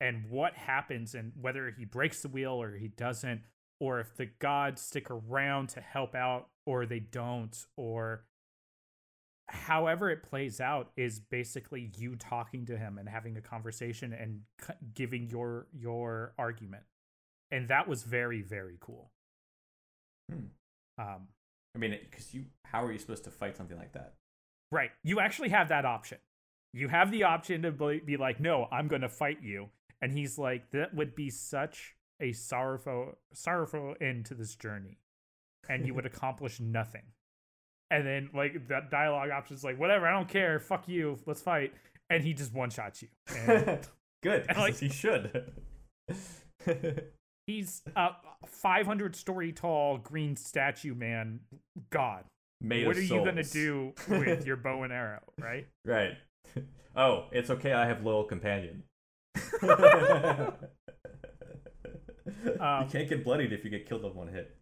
[0.00, 3.42] And what happens, and whether he breaks the wheel or he doesn't,
[3.80, 8.24] or if the gods stick around to help out or they don't, or
[9.54, 14.40] however it plays out is basically you talking to him and having a conversation and
[14.94, 16.84] giving your your argument
[17.50, 19.10] and that was very very cool
[20.30, 20.46] hmm.
[20.98, 21.28] Um,
[21.74, 24.14] I mean, because you, how are you supposed to fight something like that?
[24.70, 24.90] Right.
[25.02, 26.18] You actually have that option.
[26.72, 29.68] You have the option to be like, no, I'm going to fight you.
[30.00, 34.98] And he's like, that would be such a sorrowful, sorrowful end to this journey,
[35.68, 37.02] and you would accomplish nothing.
[37.94, 41.40] And then like that dialogue option is like, whatever, I don't care, fuck you, let's
[41.40, 41.72] fight.
[42.10, 43.08] And he just one shots you.
[43.32, 43.78] And,
[44.24, 45.52] Good, and, like he should.
[47.46, 48.10] He's a
[48.46, 51.40] 500 story tall green statue man
[51.90, 52.24] god.
[52.60, 53.26] Made what are souls.
[53.26, 55.68] you to do with your bow and arrow, right?
[55.84, 56.16] Right.
[56.96, 57.74] Oh, it's okay.
[57.74, 58.82] I have loyal companion.
[59.62, 59.68] um,
[62.26, 64.56] you can't get bloodied if you get killed with one hit.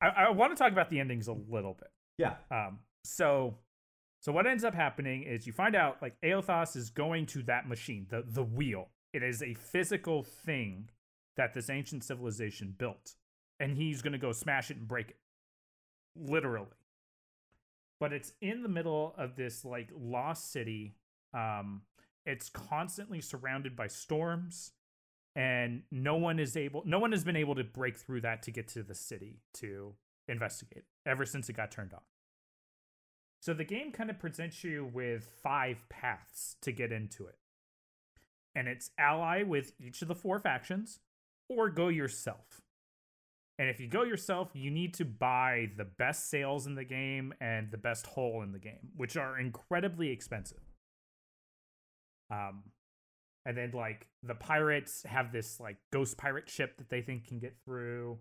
[0.00, 1.90] I, I want to talk about the endings a little bit.
[2.18, 2.34] Yeah.
[2.50, 3.56] Um, so,
[4.20, 7.68] so what ends up happening is you find out like Eothas is going to that
[7.68, 8.88] machine, the the wheel.
[9.12, 10.90] It is a physical thing
[11.36, 13.14] that this ancient civilization built,
[13.60, 15.16] and he's going to go smash it and break it,
[16.16, 16.66] literally.
[18.00, 20.96] But it's in the middle of this like lost city.
[21.32, 21.82] Um,
[22.26, 24.72] it's constantly surrounded by storms
[25.36, 28.50] and no one is able no one has been able to break through that to
[28.50, 29.94] get to the city to
[30.28, 32.00] investigate ever since it got turned on.
[33.40, 37.36] So the game kind of presents you with five paths to get into it.
[38.54, 41.00] And it's ally with each of the four factions
[41.48, 42.62] or go yourself.
[43.58, 47.34] And if you go yourself you need to buy the best sails in the game
[47.40, 50.62] and the best hull in the game which are incredibly expensive.
[52.30, 52.62] Um
[53.44, 57.38] and then like the pirates have this like ghost pirate ship that they think can
[57.38, 58.18] get through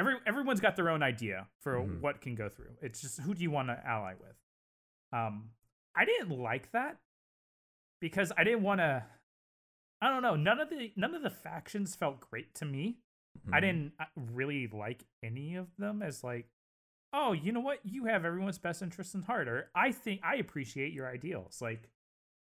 [0.00, 2.00] every everyone's got their own idea for Mhm.
[2.00, 4.36] what can go through it's just who do you want to ally with
[5.12, 5.50] um
[5.94, 6.98] i didn't like that
[8.00, 9.04] because i didn't want to
[10.00, 12.96] i don't know none of the none of the factions felt great to me
[13.52, 13.60] i Mhm.
[13.60, 16.48] didn't uh, really like any of them as like
[17.12, 20.36] oh you know what you have everyone's best interests in heart or i think i
[20.36, 21.88] appreciate your ideals like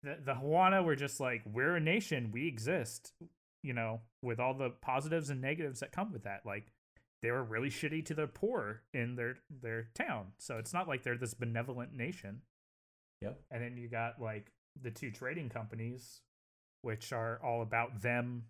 [0.04, 3.14] the the Huana were just like we're a nation, we exist,
[3.64, 6.46] you know, with all the positives and negatives that come with that.
[6.46, 6.72] Like
[7.22, 11.04] they were really shitty to the poor in their their town, so it's not like
[11.04, 12.42] they're this benevolent nation.
[13.22, 13.40] Yep.
[13.50, 16.22] And then you got like the two trading companies,
[16.82, 18.44] which are all about them,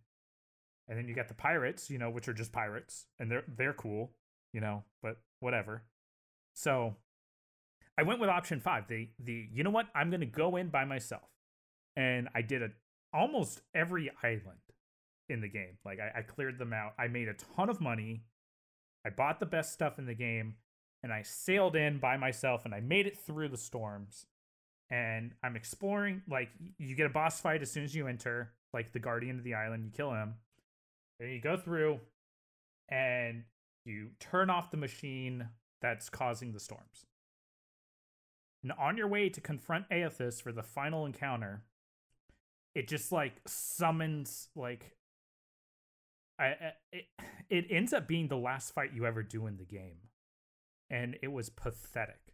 [0.87, 3.73] and then you got the pirates, you know, which are just pirates, and they're they're
[3.73, 4.11] cool,
[4.53, 5.83] you know, but whatever.
[6.53, 6.95] So
[7.97, 8.87] I went with option five.
[8.87, 9.87] The the you know what?
[9.95, 11.29] I'm gonna go in by myself,
[11.95, 12.69] and I did a
[13.13, 14.59] almost every island
[15.29, 15.77] in the game.
[15.85, 16.93] Like I, I cleared them out.
[16.99, 18.23] I made a ton of money.
[19.05, 20.55] I bought the best stuff in the game,
[21.03, 24.25] and I sailed in by myself, and I made it through the storms.
[24.89, 26.21] And I'm exploring.
[26.29, 29.43] Like you get a boss fight as soon as you enter, like the guardian of
[29.43, 29.83] the island.
[29.85, 30.35] You kill him,
[31.19, 31.99] and you go through,
[32.89, 33.43] and
[33.85, 35.49] you turn off the machine
[35.81, 37.05] that's causing the storms.
[38.63, 41.63] And on your way to confront Eothas for the final encounter,
[42.75, 44.97] it just like summons like
[46.39, 47.05] I, it,
[47.49, 50.09] it ends up being the last fight you ever do in the game.
[50.89, 52.27] And it was pathetic.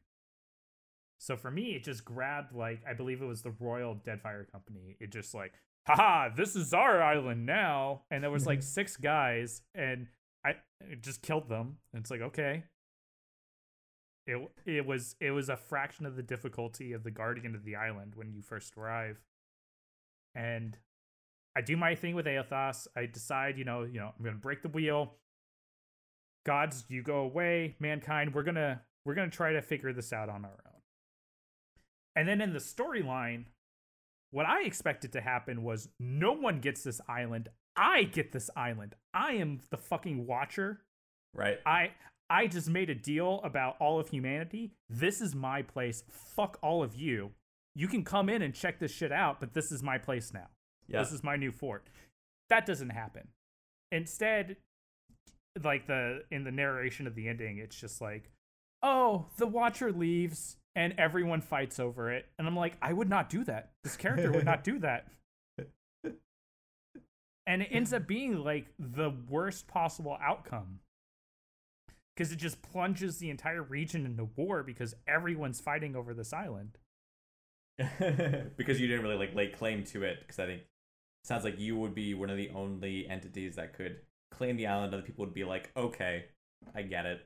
[1.19, 4.97] So for me, it just grabbed like I believe it was the Royal Deadfire Company.
[4.99, 5.53] It just like,
[5.87, 8.01] haha, this is our island now.
[8.11, 10.07] And there was like six guys, and
[10.45, 11.77] I it just killed them.
[11.93, 12.65] And it's like, okay.
[14.27, 17.77] It it was it was a fraction of the difficulty of the Guardian of the
[17.77, 19.21] Island when you first arrive.
[20.35, 20.77] And
[21.55, 22.87] I do my thing with Eothas.
[22.95, 25.15] I decide, you know, you know, I'm gonna break the wheel.
[26.45, 27.75] Gods, you go away.
[27.79, 30.81] Mankind, we're gonna we're gonna try to figure this out on our own.
[32.15, 33.45] And then in the storyline,
[34.31, 37.49] what I expected to happen was no one gets this island.
[37.75, 38.95] I get this island.
[39.13, 40.81] I am the fucking watcher.
[41.33, 41.59] Right.
[41.65, 41.91] I
[42.29, 44.71] I just made a deal about all of humanity.
[44.89, 46.03] This is my place.
[46.09, 47.31] Fuck all of you.
[47.75, 50.47] You can come in and check this shit out, but this is my place now.
[50.87, 50.99] Yeah.
[50.99, 51.87] This is my new fort.
[52.49, 53.29] That doesn't happen.
[53.91, 54.57] Instead,
[55.61, 58.31] like the in the narration of the ending, it's just like,
[58.81, 63.29] "Oh, the watcher leaves and everyone fights over it." And I'm like, "I would not
[63.29, 63.71] do that.
[63.83, 65.07] This character would not do that."
[67.45, 70.79] And it ends up being like the worst possible outcome.
[72.15, 76.77] Cuz it just plunges the entire region into war because everyone's fighting over this island.
[77.77, 80.19] because you didn't really like lay claim to it.
[80.21, 80.63] Because I think
[81.23, 83.97] sounds like you would be one of the only entities that could
[84.31, 84.93] claim the island.
[84.93, 86.25] Other people would be like, okay,
[86.75, 87.25] I get it.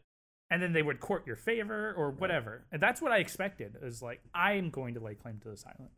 [0.49, 2.65] and then they would court your favor or whatever.
[2.71, 3.75] And that's what I expected.
[3.81, 5.91] Is like I'm going to lay claim to this island.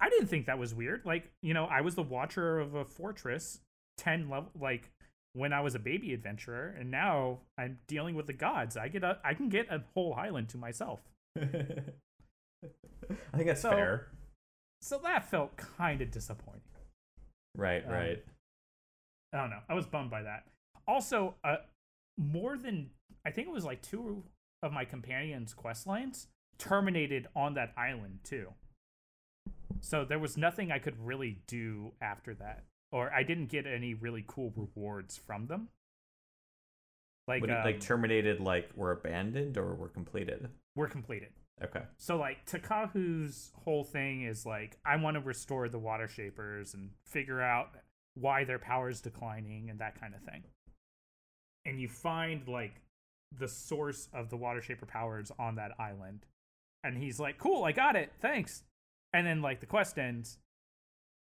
[0.00, 1.02] I didn't think that was weird.
[1.04, 3.60] Like you know, I was the watcher of a fortress,
[3.96, 4.50] ten level.
[4.60, 4.90] Like
[5.34, 8.76] when I was a baby adventurer, and now I'm dealing with the gods.
[8.76, 11.00] I get a, I can get a whole island to myself.
[11.40, 14.08] I think that's So- fair.
[14.80, 16.62] So that felt kind of disappointing.
[17.56, 18.24] Right, um, right.
[19.32, 19.60] I don't know.
[19.68, 20.44] I was bummed by that.
[20.86, 21.56] Also, uh,
[22.18, 22.90] more than
[23.24, 24.22] I think it was like two
[24.62, 26.28] of my companions' quest lines
[26.58, 28.48] terminated on that island too.
[29.80, 33.94] So there was nothing I could really do after that, or I didn't get any
[33.94, 35.68] really cool rewards from them.
[37.26, 40.48] Like, it, like um, terminated, like were abandoned or were completed?
[40.76, 41.30] were completed.
[41.60, 41.82] Okay.
[41.98, 46.90] So like Tekehu's whole thing is like I want to restore the water shapers and
[47.06, 47.70] figure out
[48.14, 50.44] why their power is declining and that kind of thing.
[51.64, 52.80] And you find like
[53.36, 56.26] the source of the water shaper powers on that island.
[56.84, 58.12] And he's like, "Cool, I got it.
[58.20, 58.64] Thanks."
[59.12, 60.38] And then like the quest ends.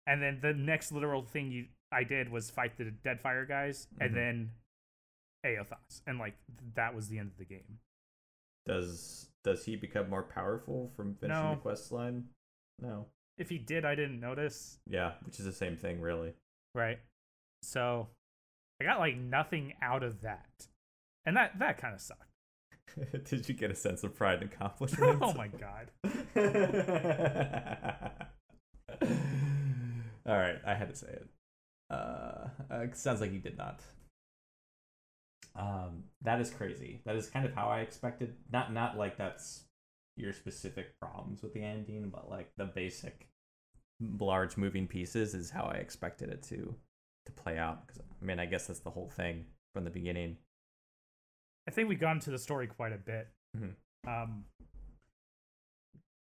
[0.07, 4.05] And then the next literal thing you I did was fight the Deadfire guys Mhm.
[4.05, 4.51] and then
[5.45, 6.01] Eothas.
[6.05, 6.35] And like
[6.73, 7.79] that was the end of the game.
[8.65, 11.51] Does does he become more powerful from finishing No.
[11.51, 12.25] the quest line?
[12.81, 13.05] No.
[13.37, 14.79] If he did, I didn't notice.
[14.89, 16.33] Yeah, which is the same thing, really.
[16.73, 16.99] Right.
[17.63, 18.07] So
[18.81, 20.67] I got like nothing out of that.
[21.25, 22.21] And that that kind of sucked.
[23.29, 25.19] Did you get a sense of pride and accomplishment?
[25.21, 25.91] oh my god.
[30.27, 31.27] All right, I had to say it.
[31.89, 33.81] Uh, uh, it sounds like you did not.
[35.55, 37.01] Um, that is crazy.
[37.05, 38.35] That is kind of how I expected.
[38.51, 39.63] Not not like that's
[40.17, 43.27] your specific problems with the ending, but like the basic
[44.01, 46.75] large moving pieces is how I expected it to
[47.25, 47.87] to play out.
[47.87, 50.37] Because I mean, I guess that's the whole thing from the beginning.
[51.67, 53.27] I think we've gone into the story quite a bit.
[53.57, 53.75] Mhm.
[54.05, 54.45] Um,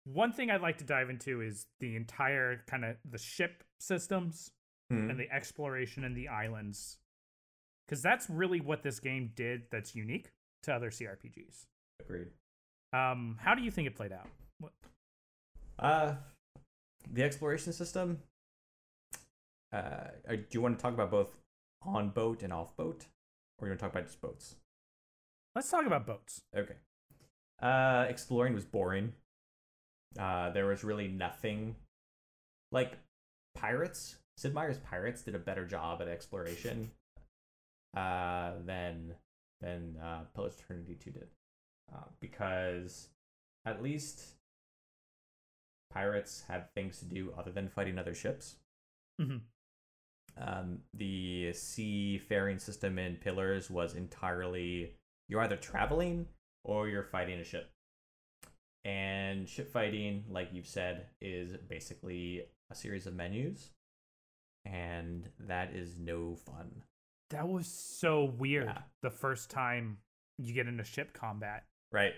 [0.05, 4.51] one thing I'd like to dive into is the entire kind of the ship systems
[4.91, 5.09] Mhm.
[5.09, 6.99] and the exploration and the islands,
[7.87, 9.63] because that's really what this game did.
[9.71, 10.31] That's unique
[10.63, 11.65] to other CRPGs.
[12.01, 12.27] Agreed.
[12.93, 14.27] Um, how do you think it played out?
[14.59, 14.71] What,
[15.77, 16.15] Uh,
[17.11, 18.19] the exploration system.
[19.73, 19.75] Uh,
[20.29, 21.37] uh, do you want to talk about both
[21.81, 23.05] on boat and off boat,
[23.59, 24.55] or you want to talk about just boats?
[25.55, 26.41] let's talk about boats.
[26.55, 26.75] Okay.
[27.61, 29.13] Uh, exploring was boring.
[30.19, 31.75] Uh, there was really nothing.
[32.71, 32.97] Like
[33.55, 36.91] pirates, Sid Meier's Pirates did a better job at exploration
[37.95, 39.15] uh, than
[39.61, 41.27] than uh, Pillars of Eternity Two did,
[41.93, 43.09] uh, because
[43.65, 44.35] at least
[45.91, 48.57] pirates had things to do other than fighting other ships.
[49.19, 49.41] Mhm.
[50.37, 54.97] Um, the seafaring system in Pillars was entirely
[55.29, 56.27] you're either traveling
[56.63, 57.71] or you're fighting a ship.
[58.83, 63.71] And ship fighting, like you've said, is basically a series of menus,
[64.65, 66.83] and that is no fun.
[67.31, 68.65] That was so weird.
[68.67, 68.79] Yeah.
[69.01, 69.97] The first time
[70.37, 71.63] you get into ship combat.
[71.91, 72.13] Right?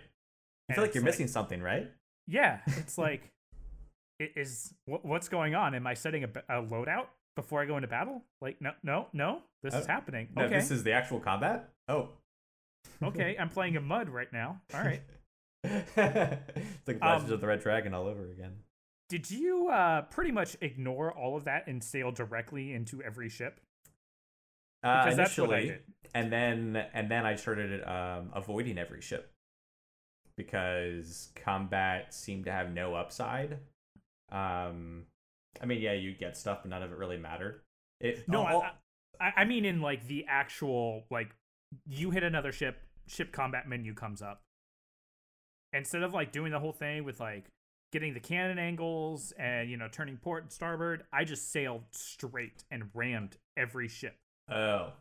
[0.69, 1.89] You feel like you're missing something, right?
[2.27, 3.31] Yeah, it's like,
[4.19, 5.75] it is what, what's going on?
[5.75, 7.05] Am I setting a, a loadout
[7.35, 8.23] before I go into battle?
[8.41, 10.27] Like, no, no, no, this is Oh, happening.
[10.35, 11.69] No, okay, this is the actual combat.
[11.87, 12.09] Oh,
[13.01, 14.59] okay, I'm playing a mud right now.
[14.73, 15.01] All right.
[15.63, 15.97] it's
[16.87, 18.57] like Legends Um, of the Red Dragon all over again.
[19.09, 23.61] Did you uh, pretty much ignore all of that and sail directly into every ship?
[24.83, 25.79] Uh, Because that's what I initially,
[26.13, 29.31] and then and then I started um, avoiding every ship
[30.35, 33.57] because combat seemed to have no upside.
[34.31, 35.05] Um,
[35.61, 37.61] I mean, yeah, you get stuff, but none of it really mattered.
[37.99, 38.65] It No, all-
[39.19, 41.33] I, I mean in like the actual like
[41.87, 44.41] you hit another ship, ship combat menu comes up.
[45.73, 47.45] Instead of like doing the whole thing with like
[47.91, 52.63] getting the cannon angles and you know turning port and starboard, I just sailed straight
[52.69, 54.15] and rammed every ship,
[54.49, 54.93] oh,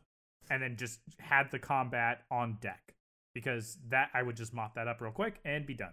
[0.51, 2.95] and then just had the combat on deck
[3.35, 5.93] because that I would just mop that up real quick and be done.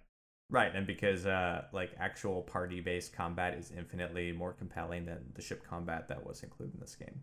[0.49, 5.64] right, and because uh, like actual party-based combat is infinitely more compelling than the ship
[5.68, 7.22] combat that was included in this game.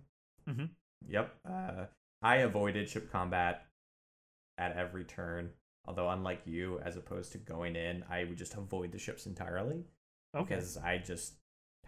[0.49, 0.70] Mhm.
[1.09, 1.35] Yep.
[1.49, 1.85] Uh,
[2.22, 3.66] I avoided ship combat
[4.59, 5.51] at every turn.
[5.87, 9.85] Although, unlike you, as opposed to going in, I would just avoid the ships entirely.
[10.37, 10.55] Okay.
[10.55, 11.35] because I just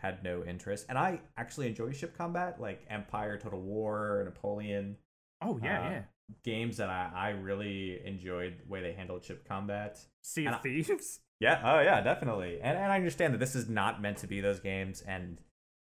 [0.03, 0.86] had no interest.
[0.88, 4.96] And I actually enjoy ship combat, like Empire, Total War, Napoleon,
[5.40, 6.03] Oh yeah, uh, yeah.
[6.44, 9.98] games that I, I really enjoyed the way they handled ship combat.
[10.22, 11.20] Sea and of I- Thieves.
[11.40, 12.61] Yeah, oh yeah, definitely.
[12.62, 15.38] And and I understand that this is not meant to be those games, and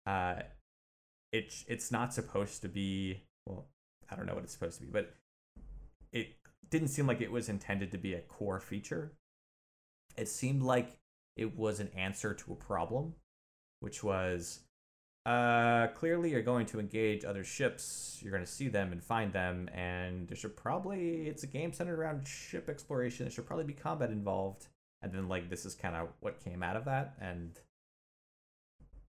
[0.07, 0.37] uh,
[1.33, 3.25] it it's not supposed to be.
[3.49, 3.67] Well,
[4.09, 5.13] I don't know what it's supposed to be, but
[6.13, 6.37] it
[6.71, 9.15] didn't seem like it was intended to be a core feature.
[10.17, 10.99] It seemed like
[11.37, 13.15] it was an answer to a problem,
[13.83, 14.61] which was
[15.27, 19.33] uh clearly you're going to engage other ships you're going to see them and find
[19.33, 23.65] them and there should probably it's a game centered around ship exploration there should probably
[23.65, 24.67] be combat involved
[25.01, 27.61] and then like this is kind of what came out of that and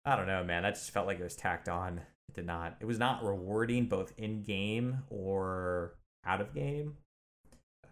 [0.04, 2.00] i don't know man that just felt like it was tacked on.
[2.28, 5.94] It did not it was not rewarding both in game or
[6.26, 6.96] out of game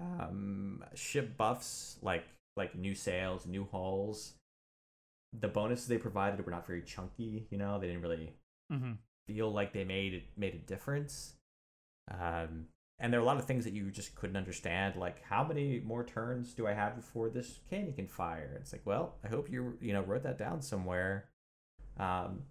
[0.01, 2.25] um ship buffs like
[2.57, 4.35] like new sails new hulls
[5.39, 8.33] the bonuses they provided were not very chunky you know they didn't really
[8.73, 8.93] Mm-hmm.
[9.27, 11.35] feel like they made it made a difference.
[12.11, 12.67] Um,
[12.99, 15.81] and there are a lot of things that you just couldn't understand, like how many
[15.81, 18.57] more turns do I have before this candy can fire?
[18.61, 21.31] It's like, well, I hope you you know wrote that down somewhere.
[21.99, 22.45] Um,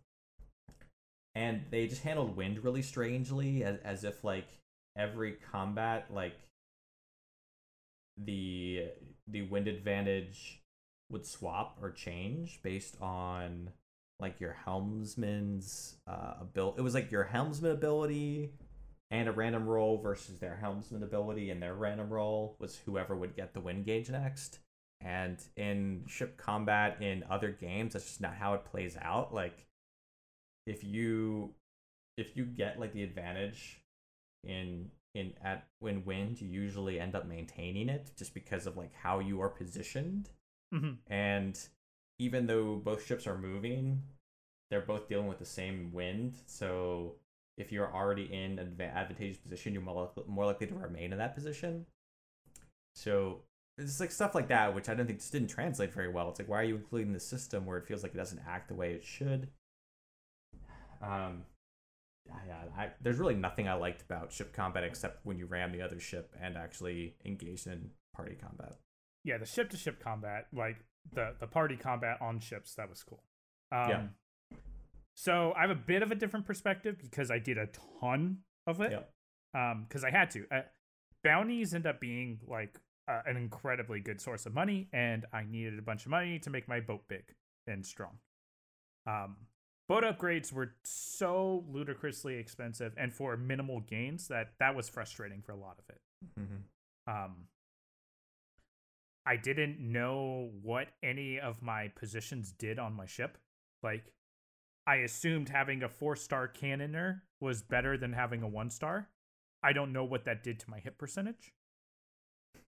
[1.36, 4.48] and they just handled wind really strangely, as as if like
[4.98, 6.36] every combat like
[8.18, 8.90] the
[9.28, 10.61] the wind advantage
[11.12, 13.70] would swap or change based on
[14.20, 16.80] like your helmsman's uh ability.
[16.80, 18.52] It was like your helmsman ability
[19.10, 23.36] and a random roll versus their helmsman ability and their random roll was whoever would
[23.36, 24.60] get the wind gauge next.
[25.02, 29.34] And in ship combat in other games, that's just not how it plays out.
[29.34, 29.66] Like
[30.66, 31.54] if you
[32.18, 33.82] if you get like the advantage
[34.44, 38.94] in in at when wind, you usually end up maintaining it just because of like
[38.94, 40.30] how you are positioned.
[40.74, 40.98] Mhm.
[41.08, 41.70] And
[42.20, 44.04] even though both ships are moving,
[44.70, 46.36] they're both dealing with the same wind.
[46.48, 47.18] So
[47.58, 51.12] if you're already in an adva- advantageous position, you're more likely, more likely to remain
[51.12, 51.86] in that position.
[52.96, 53.44] So
[53.78, 56.30] it's like stuff like that, which I don't think just didn't translate very well.
[56.30, 58.68] It's like why are you including the system where it feels like it doesn't act
[58.68, 59.50] the way it should?
[61.02, 61.44] Um,
[62.28, 65.82] yeah, I, there's really nothing I liked about ship combat except when you ram the
[65.82, 68.76] other ship and actually engaged in party combat.
[69.24, 70.78] Yeah, the ship to ship combat, like
[71.14, 73.24] the the party combat on ships, that was cool.
[73.72, 74.04] Um, Yeah.
[75.16, 77.68] So I have a bit of a different perspective because I did a
[78.02, 78.92] ton of it.
[78.92, 79.14] Yep.
[79.54, 80.46] Um, because I had to.
[80.52, 80.62] Uh,
[81.24, 85.78] bounties end up being like uh, an incredibly good source of money, and I needed
[85.78, 87.24] a bunch of money to make my boat big
[87.68, 88.18] and strong.
[89.06, 89.36] Um,
[89.90, 95.52] boat upgrades were so ludicrously expensive, and for minimal gains that that was frustrating for
[95.52, 96.02] a lot of it
[96.40, 97.12] Mm-hmm.
[97.12, 97.36] um
[99.32, 103.38] I didn't know what any of my positions did on my ship.
[103.82, 104.12] Like
[104.86, 109.08] I assumed having a 4-star cannoner was better than having a 1-star.
[109.64, 111.54] I don't know what that did to my hit percentage.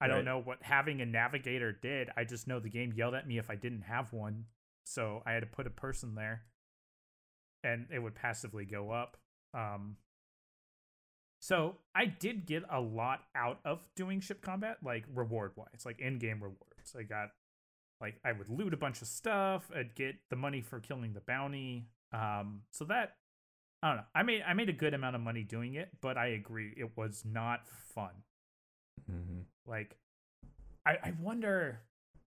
[0.00, 0.14] I Right.
[0.14, 2.10] don't know what having a navigator did.
[2.16, 4.44] I just know the game yelled at me if I didn't have one.
[4.84, 6.42] So I had to put a person there
[7.64, 9.16] and it would passively go up.
[9.52, 9.96] Um
[11.42, 15.98] so I did get a lot out of doing ship combat, like reward wise, like
[16.00, 16.94] in game rewards.
[16.96, 17.30] I got
[18.00, 21.20] like I would loot a bunch of stuff, I'd get the money for killing the
[21.20, 21.88] bounty.
[22.12, 23.16] Um, so that
[23.82, 24.02] I don't know.
[24.14, 26.96] I made I made a good amount of money doing it, but I agree it
[26.96, 27.62] was not
[27.92, 28.12] fun.
[29.10, 29.40] Mm-hmm.
[29.66, 29.96] Like
[30.86, 31.80] I, I wonder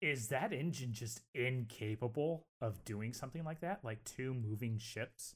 [0.01, 3.85] is that engine just incapable of doing something like that?
[3.85, 5.35] Like two moving ships?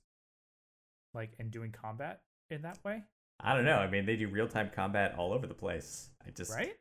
[1.14, 2.20] Like and doing combat
[2.50, 3.04] in that way?
[3.44, 3.78] I don't know.
[3.78, 6.10] I mean, they do real time combat all over the place.
[6.26, 6.74] I just Right?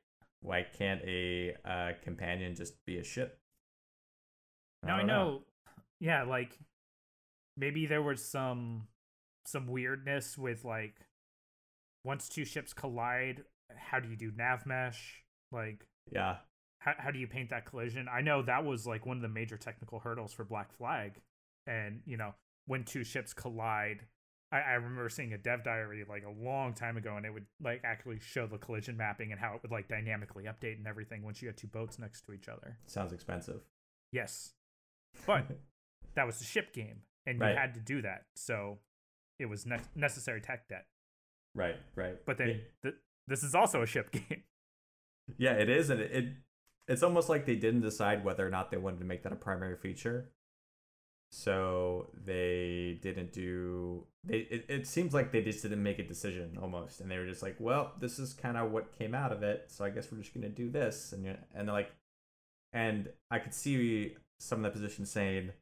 [0.43, 3.39] why can't a uh, companion just be a ship?
[4.83, 5.43] Now I don't know,
[6.01, 6.59] yeah, like
[7.57, 8.89] maybe there was some
[9.47, 10.95] some weirdness with like
[12.05, 13.45] once two ships collide,
[13.75, 15.23] how do you do nav mesh?
[15.53, 16.37] Like Yeah,
[16.79, 18.09] how how do you paint that collision?
[18.11, 21.21] I know that was like one of the major technical hurdles for Black Flag,
[21.67, 22.35] and you know
[22.67, 24.07] when two ships collide.
[24.53, 27.47] I, I remember seeing a dev diary like a long time ago, and it would
[27.63, 31.23] like actually show the collision mapping and how it would like dynamically update and everything
[31.23, 32.77] once you had two boats next to each other.
[32.87, 33.61] sounds expensive.
[34.13, 34.53] Yes,
[35.27, 35.45] but
[36.15, 37.57] that was the ship game, and you Right.
[37.57, 38.25] had to do that.
[38.35, 38.79] So
[39.39, 40.87] it was ne- necessary tech debt.
[41.55, 42.17] right, right.
[42.27, 42.95] But then It- th-
[43.29, 44.43] this is also a ship game.
[45.39, 46.25] yeah, it is, and it, it
[46.89, 49.37] it's almost like they didn't decide whether or not they wanted to make that a
[49.37, 50.33] primary feature.
[51.33, 54.05] So they didn't do.
[54.25, 57.27] They it, it seems like they just didn't make a decision almost, and they were
[57.27, 60.11] just like, well, this is kind of what came out of it, so I guess
[60.11, 61.93] we're just gonna do this, and and they're like,
[62.73, 65.53] and I could see some of the positions saying,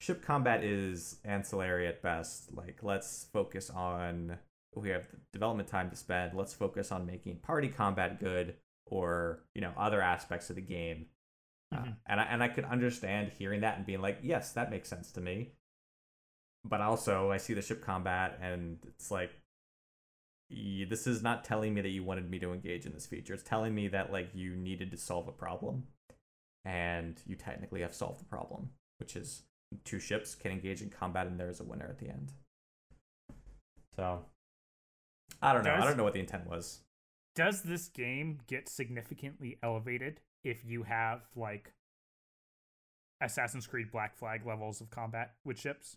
[0.00, 2.54] ship combat is ancillary at best.
[2.54, 4.38] Like, let's focus on
[4.74, 6.34] we have development time to spend.
[6.34, 8.54] Let's focus on making party combat good,
[8.86, 11.06] or you know other aspects of the game.
[11.70, 11.96] Uh, Mhm.
[12.06, 15.12] and I and I could understand hearing that and being like, yes, that makes sense
[15.12, 15.52] to me.
[16.64, 19.30] But also, I see the ship combat, and it's like,
[20.50, 23.34] y- this is not telling me that you wanted me to engage in this feature.
[23.34, 25.86] It's telling me that like you needed to solve a problem,
[26.64, 29.44] and you technically have solved the problem, which is
[29.84, 32.32] two ships can engage in combat, and there is a winner at the end.
[33.94, 34.24] So,
[35.42, 35.74] I don't know.
[35.74, 36.80] I don't know what the intent was.
[37.34, 41.72] Does this game get significantly elevated if you have like
[43.20, 45.96] Assassin's Creed Black Flag levels of combat with ships?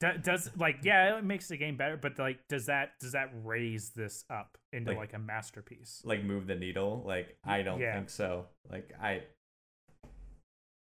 [0.00, 3.30] Do- Does like yeah, it makes the game better, but like does that does that
[3.44, 6.02] raise this up into Like- like, a masterpiece?
[6.04, 7.94] like move the needle like i don't Yeah.
[7.94, 9.22] think so like i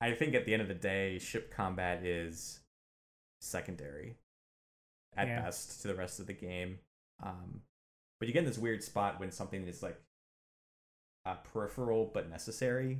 [0.01, 2.61] i think at the end of the day ship combat is
[3.41, 4.17] secondary
[5.17, 5.43] at Yeah.
[5.43, 6.81] best to the rest of the game
[7.23, 7.63] um
[8.19, 10.01] but you get in this weird spot when something is like
[11.27, 12.99] uh, peripheral but necessary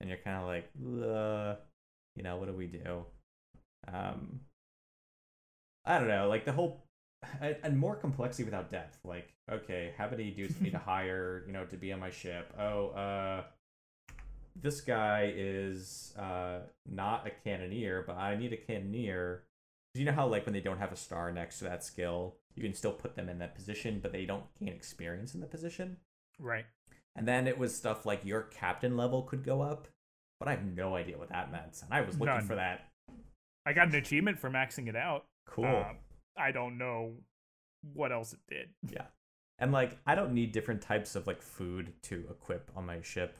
[0.00, 0.70] and you're kind of like
[1.04, 1.54] uh,
[2.16, 3.04] you know what do we do
[3.92, 4.40] um
[5.84, 6.84] i don't know like the whole
[7.40, 8.98] and, and more complexity without depth.
[9.04, 12.52] Like, okay, how many dudes need to hire, you know, to be on my ship?
[12.58, 13.44] Oh, uh,
[14.60, 19.42] this guy is uh not a cannoneer, but I need a cannoneer.
[19.94, 22.62] You know how like when they don't have a star next to that skill, you
[22.62, 25.96] can still put them in that position, but they don't gain experience in the position.
[26.38, 26.66] Right.
[27.16, 29.88] And then it was stuff like your captain level could go up,
[30.40, 31.80] but I have no idea what that meant.
[31.82, 32.46] And I was looking None.
[32.46, 32.88] for that.
[33.66, 35.24] I got an achievement for maxing it out.
[35.48, 35.64] Cool.
[35.64, 35.92] Uh,
[36.36, 37.12] I don't know
[37.92, 38.68] what else it did.
[38.90, 39.06] Yeah.
[39.58, 43.38] And like I don't need different types of like food to equip on my ship.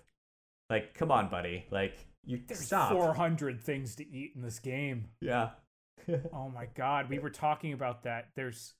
[0.71, 1.67] Like, come on, buddy.
[1.71, 2.93] Like you There's stop.
[2.93, 5.09] 400 things to eat in this game.
[5.21, 5.51] Yeah.
[6.35, 8.29] Oh my god, we were talking about that.
[8.37, 8.75] There's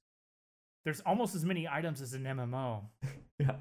[0.85, 2.83] there's almost as many items as an MMO,
[3.39, 3.55] yeah.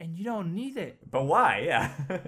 [0.00, 0.98] And you don't need it.
[1.10, 1.62] But why?
[1.66, 1.90] Yeah.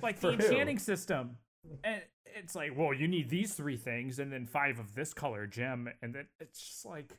[0.00, 0.34] Like the who?
[0.42, 1.36] enchanting system.
[1.84, 5.46] And it's like, well, you need these three things and then five of this color
[5.46, 7.18] gem and then it's just like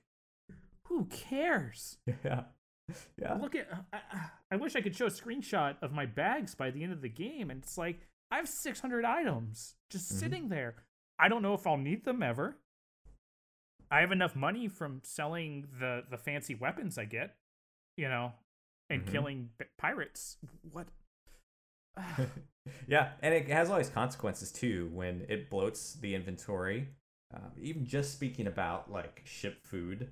[0.87, 1.97] who cares?
[2.25, 2.45] yeah.
[3.21, 3.35] Yeah.
[3.35, 3.99] Look at I,
[4.51, 7.09] I- wish I could show a screenshot of my bags by the end of the
[7.09, 10.19] game and it's like I have 600 items just Mhm.
[10.19, 10.73] sitting there.
[11.19, 12.57] I don't know if I'll need them ever.
[13.91, 17.35] I have enough money from selling the the fancy weapons I get,
[17.97, 18.33] you know,
[18.93, 19.11] and Mhm.
[19.11, 20.37] killing pirates.
[20.71, 20.87] What?
[22.87, 26.89] yeah, and it has all these consequences too when it bloats the inventory.
[27.33, 30.11] Um, even just speaking about like ship food,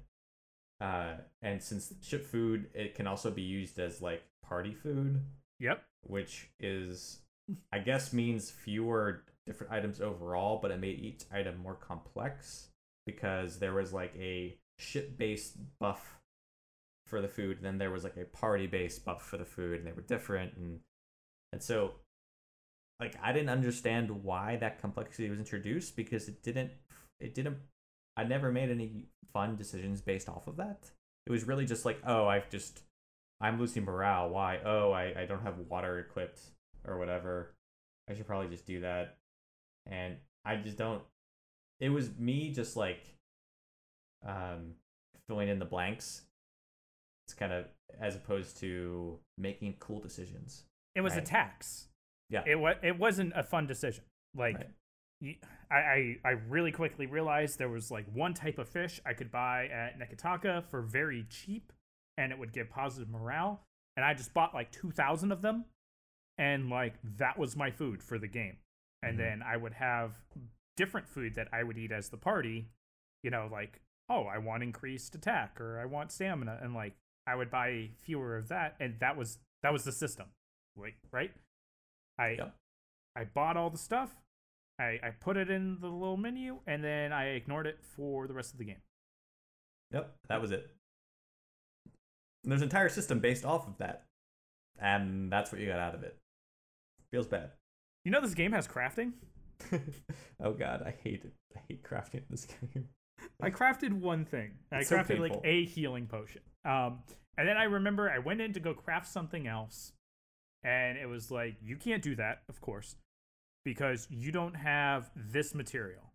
[0.80, 5.22] uh, and since ship food, it can also be used as like party food,
[5.60, 5.84] yep.
[6.02, 7.20] which is,
[7.72, 12.70] I guess, means fewer different items overall, but it made each item more complex
[13.06, 16.21] because there was like a ship based buff
[17.12, 19.78] for the food, and then there was like a party based buff for the food,
[19.78, 20.80] and they were different, and
[21.54, 21.92] and so
[23.00, 26.72] like I didn't understand why that complexity was introduced because it didn't
[27.20, 27.58] it didn't
[28.16, 30.90] I never made any fun decisions based off of that.
[31.28, 32.82] It was really just like, oh, I've just
[33.42, 34.30] I'm losing morale.
[34.30, 34.60] Why?
[34.64, 36.40] Oh, I, I don't have water equipped
[36.88, 37.54] or whatever.
[38.10, 39.18] I should probably just do that.
[39.88, 41.02] And I just don't
[41.80, 43.04] it was me just like
[44.26, 44.76] um
[45.28, 46.22] filling in the blanks.
[47.32, 47.66] It's kind of
[48.02, 50.66] as opposed to making cool decisions.
[50.96, 51.88] It was a tax.
[52.30, 52.44] Yeah.
[52.46, 52.76] It was.
[52.84, 54.04] It wasn't a fun decision.
[54.36, 54.58] Like,
[55.22, 55.38] Right.
[55.72, 59.32] I I I really quickly realized there was like one type of fish I could
[59.32, 61.72] buy at Nekataka for very cheap,
[62.18, 63.62] and it would give positive morale.
[63.96, 65.64] And I just bought like two thousand of them,
[66.38, 68.58] and like that was my food for the game.
[69.04, 69.20] And Mhm.
[69.20, 70.16] then I would have
[70.76, 72.68] different food that I would eat as the party.
[73.24, 73.80] You know, like
[74.10, 76.96] oh, I want increased attack or I want stamina, and like
[77.28, 80.28] I would buy fewer of that, and that was that was the system.
[80.76, 81.32] Wait, right?
[82.18, 82.56] I Yep.
[83.16, 84.16] I bought all the stuff.
[84.80, 88.34] I, I put it in the little menu and then I ignored it for the
[88.34, 88.82] rest of the game.
[89.94, 90.70] Yep, that was it.
[92.44, 94.06] And there's an entire system based off of that.
[94.80, 96.18] And that's what you got out of it.
[97.12, 97.52] Feels bad.
[98.06, 99.12] You know this game has crafting?
[100.44, 101.34] oh god, I hate it.
[101.56, 102.88] I hate crafting in this game.
[103.42, 104.52] I crafted one thing.
[104.72, 106.42] I It's so crafted like a healing potion.
[106.66, 107.00] Um,
[107.38, 109.94] and then I remember I went in to go craft something else,
[110.64, 112.96] and it was like, you can't do that, of course,
[113.66, 116.12] because you don't have this material.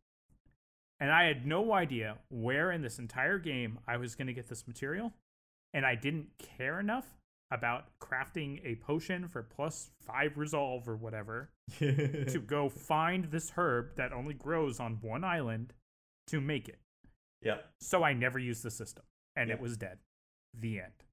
[1.00, 4.48] And I had no idea where in this entire game I was going to get
[4.48, 5.12] this material,
[5.74, 7.06] and I didn't care enough
[7.50, 13.94] about crafting a potion for plus five resolve or whatever to go find this herb
[13.96, 15.72] that only grows on one island
[16.26, 16.78] to make it.
[17.46, 17.70] Yep.
[17.80, 19.04] So I never used the system,
[19.36, 19.54] and Yeah.
[19.54, 19.98] it was dead.
[20.52, 21.04] The end.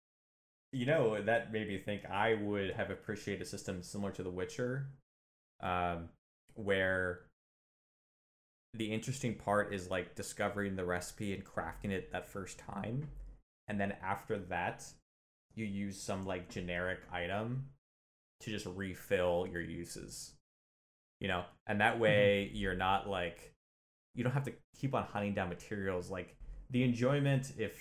[0.72, 4.32] You know, that made me think I would have appreciated a system similar to The
[4.32, 4.88] Witcher,
[5.60, 6.10] um,
[6.56, 7.28] where
[8.74, 13.08] the interesting part is like discovering the recipe and crafting it that first time.
[13.68, 14.84] And then after that,
[15.54, 17.70] you use some like generic item
[18.40, 20.34] to just refill your uses.
[21.20, 23.53] You know, and that way you're not like,
[24.16, 26.10] you don't have to keep on hunting down materials.
[26.10, 26.36] Like,
[26.70, 27.80] the enjoyment, if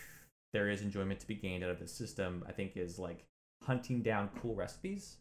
[0.53, 3.25] there is enjoyment to be gained out of the system, I think is like
[3.63, 5.17] hunting down cool recipes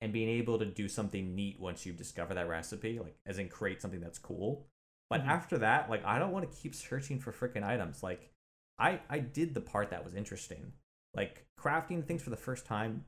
[0.00, 3.48] and being able to do something neat once you discover that recipe, like as in
[3.48, 4.66] create something that's cool.
[5.08, 5.28] But Mhm.
[5.28, 8.02] after that, like I don't want to keep searching for freaking items.
[8.02, 8.30] Like
[8.78, 10.72] I I did the part that was interesting.
[11.14, 13.06] Like crafting things for the first time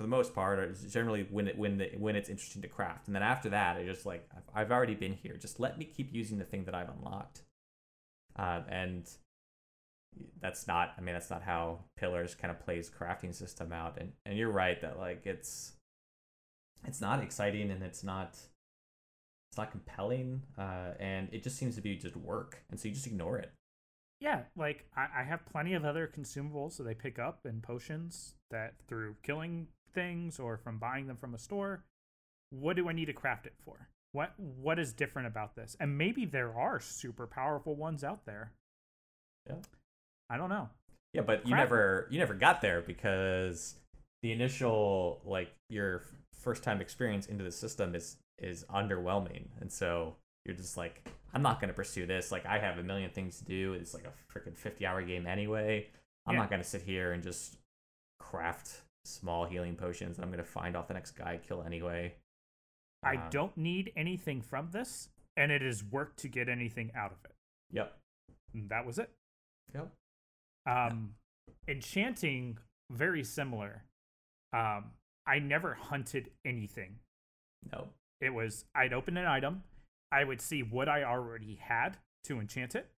[0.00, 3.06] for the most part is generally when it when the, when it's interesting to craft.
[3.06, 5.36] And then after that, I just like I've, I've already been here.
[5.36, 7.42] Just let me keep using the thing that I've unlocked.
[8.36, 9.06] Um, and
[10.40, 14.10] that's not i mean that's not how pillars kind of plays crafting system out and
[14.26, 15.74] and you're right that like it's
[16.84, 18.30] it's not exciting and it's not
[19.50, 22.94] it's not compelling uh and it just seems to be just work and so you
[22.94, 23.52] just ignore it
[24.20, 28.34] yeah, like I, I have plenty of other consumables that I pick up and potions
[28.50, 31.84] that through killing things or from buying them from a store.
[32.50, 33.88] What do I need to craft it for?
[34.12, 35.76] What what is different about this?
[35.78, 38.52] And maybe there are super powerful ones out there.
[39.48, 39.56] Yeah.
[40.28, 40.68] I don't know.
[41.12, 41.64] Yeah, but you Crap.
[41.64, 43.76] never you never got there because
[44.22, 46.02] the initial like your
[46.34, 50.16] first time experience into the system is is underwhelming, and so
[50.46, 52.32] you're just like, I'm not gonna pursue this.
[52.32, 53.74] Like I have a million things to do.
[53.74, 55.88] It's like a freaking 50 hour game anyway.
[56.26, 56.40] I'm Yeah.
[56.40, 57.56] not gonna sit here and just
[58.18, 62.14] craft small healing potions that I'm gonna find off the next guy I kill anyway.
[63.02, 67.12] I Uh, don't need anything from this, and it is work to get anything out
[67.12, 67.34] of it.
[67.70, 67.98] Yep.
[68.52, 69.10] And that was it.
[69.74, 69.90] Yep.
[70.66, 71.14] Um,
[71.66, 72.58] enchanting,
[72.90, 73.84] very similar.
[74.52, 74.92] Um,
[75.26, 76.98] I never hunted anything.
[77.72, 77.88] No.
[78.20, 79.64] It was I'd open an item,
[80.12, 82.90] I would see what I already had to enchant it.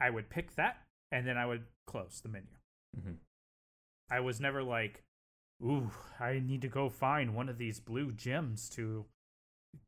[0.00, 2.56] I would pick that, and then I would close the menu.
[2.94, 3.14] hmm
[4.12, 5.02] I was never like,
[5.64, 5.90] ooh,
[6.20, 9.06] I need to go find one of these blue gems to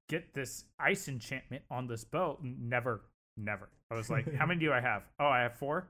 [0.08, 2.38] get this ice enchantment on this boat.
[2.42, 3.02] Never,
[3.36, 3.68] never.
[3.90, 5.02] I was like, how many do I have?
[5.20, 5.88] Oh, I have four.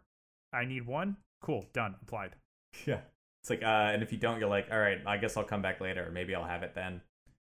[0.53, 1.17] I need one.
[1.43, 2.35] Cool, done, applied.
[2.87, 3.01] Yeah.
[3.43, 5.61] It's like, uh, and if you don't, you're like, all right, I guess I'll come
[5.63, 6.11] back later.
[6.13, 7.03] Maybe I'll have it then.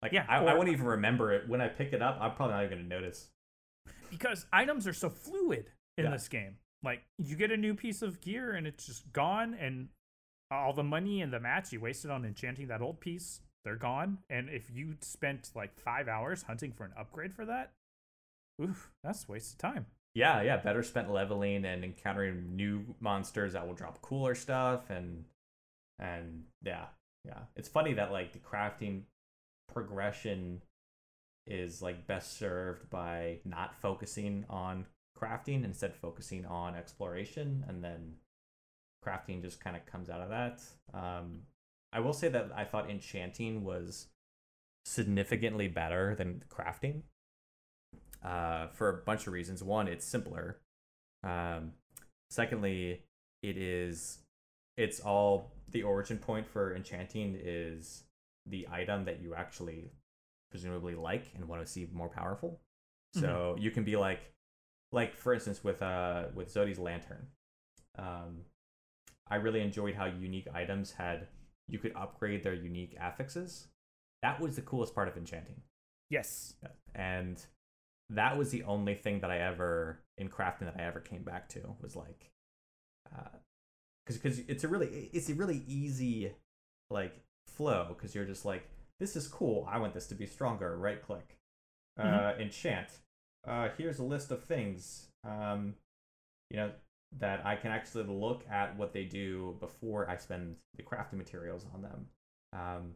[0.03, 2.17] Like, Yeah, I, I or- wouldn't even remember it when I pick it up.
[2.21, 3.27] I'm probably not even gonna notice.
[4.11, 6.11] Because items are so fluid in Yeah.
[6.11, 6.57] this game.
[6.83, 9.89] Like, you get a new piece of gear and it's just gone, and
[10.51, 14.19] all the money and the mats you wasted on enchanting that old piece, they're gone.
[14.29, 17.71] And if you spent like five hours hunting for an upgrade for that,
[18.61, 19.85] oof, that's of time.
[20.15, 25.25] Yeah, yeah, better spent leveling and encountering new monsters that will drop cooler stuff and
[25.99, 26.85] and yeah,
[27.25, 27.41] yeah.
[27.55, 29.03] It's funny that like the crafting
[29.71, 30.61] progression
[31.45, 34.85] is like best served by not focusing on
[35.17, 38.13] crafting instead focusing on exploration and then
[39.05, 40.61] crafting just kind of comes out of that.
[40.93, 41.41] Um
[41.91, 44.07] I will say that I thought enchanting was
[44.85, 47.01] significantly better than crafting
[48.23, 49.63] uh, for a bunch of reasons.
[49.63, 50.59] One, it's simpler.
[51.23, 51.73] Um,
[52.29, 53.03] secondly,
[53.41, 54.19] it is
[54.77, 58.03] it's all the origin point for enchanting is
[58.45, 59.91] the item that you actually
[60.51, 62.59] presumably like and want to see more powerful.
[63.13, 64.19] So you can be like,
[64.91, 67.27] like for instance with uh with Xoti's lantern.
[67.97, 68.41] Um,
[69.29, 71.27] I really enjoyed how unique items had
[71.67, 73.67] you could upgrade their unique affixes.
[74.23, 75.61] That was the coolest part of enchanting.
[76.09, 76.55] Yes.
[76.95, 77.39] And
[78.09, 81.47] that was the only thing that I ever in crafting that I ever came back
[81.49, 82.31] to was like,
[83.05, 86.31] because because it's a really it's a really easy
[86.89, 87.13] like
[87.47, 88.67] flow because you're just like
[88.99, 91.37] this is cool I want this to be stronger right click
[91.99, 92.41] uh Mhm.
[92.41, 92.87] enchant
[93.47, 95.75] uh here's a list of things um
[96.49, 96.71] you know
[97.17, 101.65] that I can actually look at what they do before I spend the crafting materials
[101.73, 102.07] on them.
[102.53, 102.95] Um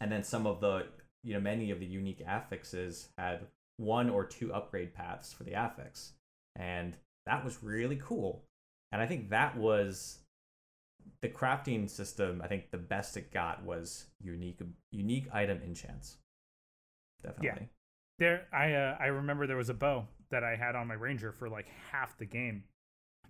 [0.00, 0.86] and then some of the
[1.22, 5.54] you know many of the unique affixes had one or two upgrade paths for the
[5.54, 6.12] affix.
[6.56, 8.44] And that was really cool.
[8.92, 10.18] And i think that was
[11.22, 14.60] the crafting system i think the best it got was unique
[14.90, 16.18] unique item enchants.
[17.22, 17.62] Definitely.
[17.62, 17.66] Yeah.
[18.18, 21.32] There, I uh, I remember there was a bow that I had on my ranger
[21.32, 22.64] for like half the game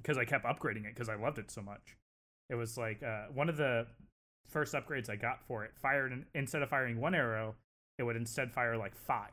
[0.02, 1.96] because I kept upgrading it because I loved it so much.
[2.48, 3.86] It was like uh, one of the
[4.48, 5.72] first upgrades I got for it.
[5.80, 7.54] Fired an, instead of firing one arrow,
[7.98, 9.30] it would instead fire like five.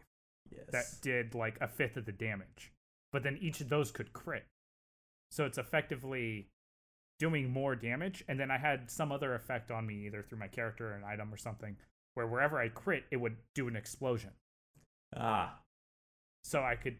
[0.51, 2.71] yes That did like a fifth of the damage.
[3.11, 4.45] But then each of those could crit,
[5.31, 6.49] so it's effectively
[7.19, 8.23] doing more damage.
[8.27, 11.03] And then I had some other effect on me, either through my character or an
[11.03, 11.77] item or something,
[12.13, 14.31] where wherever I crit, it would do an explosion.
[15.15, 15.57] ah
[16.47, 16.97] so I could.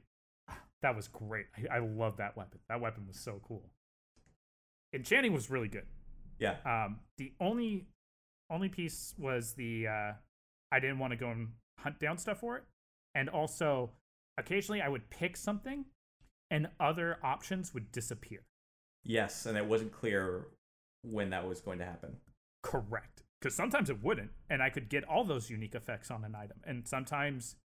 [0.81, 1.47] That was great.
[1.71, 2.59] I, I love that weapon.
[2.69, 3.63] That weapon was so cool.
[4.93, 5.85] Enchanting was really good.
[6.39, 7.87] yeah Um, the only
[8.49, 10.13] only piece was the uh,
[10.71, 11.49] I didn't want to go and
[11.79, 12.63] hunt down stuff for it,
[13.15, 13.91] and also
[14.37, 15.85] occasionally I would pick something,
[16.49, 18.41] and other options would disappear.
[19.03, 20.47] yes and it wasn't clear
[21.03, 22.17] when that was going to happen
[22.63, 23.23] Correct.
[23.39, 26.57] Because sometimes it wouldn't, and I could get all those unique effects on an item,
[26.65, 27.55] and sometimes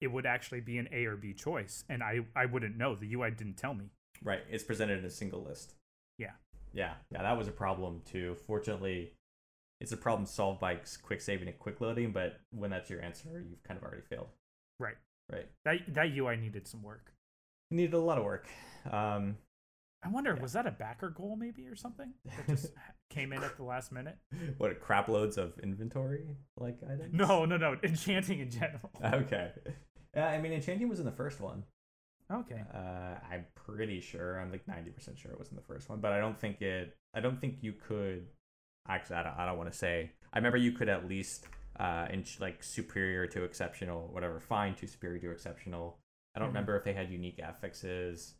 [0.00, 2.94] it would actually be an A or B choice, and I I wouldn't know.
[2.94, 3.90] The UI didn't tell me.
[4.22, 5.74] right it's presented in a single list
[6.18, 6.32] Yeah.
[6.72, 9.12] yeah yeah that was a problem too fortunately
[9.80, 13.44] it's a problem solved by quick saving and quick loading but when that's your answer
[13.48, 14.28] you've kind of already failed
[14.80, 14.96] Right.
[15.32, 17.12] right That that UI needed some work.
[17.70, 18.48] needed a lot of work
[18.90, 19.36] um
[20.04, 20.42] I wonder, Yeah.
[20.42, 22.72] was that a backer goal maybe or something that just
[23.10, 24.16] came in at the last minute?
[24.58, 26.26] what crap loads of inventory
[26.56, 27.76] like items No, no, no.
[27.84, 28.90] Enchanting in general.
[29.04, 29.52] okay
[30.14, 31.64] yeah i mean enchanting was in the first one
[32.30, 32.62] Okay.
[32.74, 34.38] Uh, I'm pretty sure.
[34.38, 36.94] I'm like 90% sure it was in the first one, but I don't think it.
[37.14, 38.26] I don't think you could.
[38.86, 39.38] Actually, I don't.
[39.38, 40.10] I don't want to say.
[40.34, 41.46] I remember you could at least,
[41.80, 45.96] uh, in like superior to exceptional, whatever, fine to superior to exceptional.
[46.34, 46.52] I don't Mhm.
[46.52, 48.34] remember if they had unique affixes,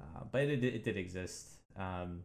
[0.00, 1.60] uh, but it, it did exist.
[1.76, 2.24] Um,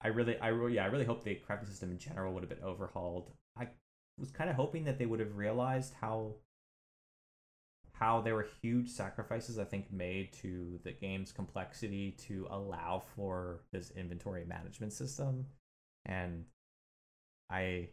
[0.00, 2.50] I really, I really, yeah, I really hope the crafting system in general would have
[2.50, 3.32] been overhauled.
[3.56, 3.70] I
[4.20, 6.36] was kind of hoping that they would have realized how
[7.94, 13.60] how there were huge sacrifices I think made to the game's complexity to allow for
[13.72, 15.46] this inventory management system,
[16.04, 16.44] and
[17.50, 17.88] I,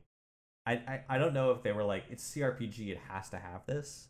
[0.66, 4.10] I, I, don't know if they were like it's CRPG, it has to have this,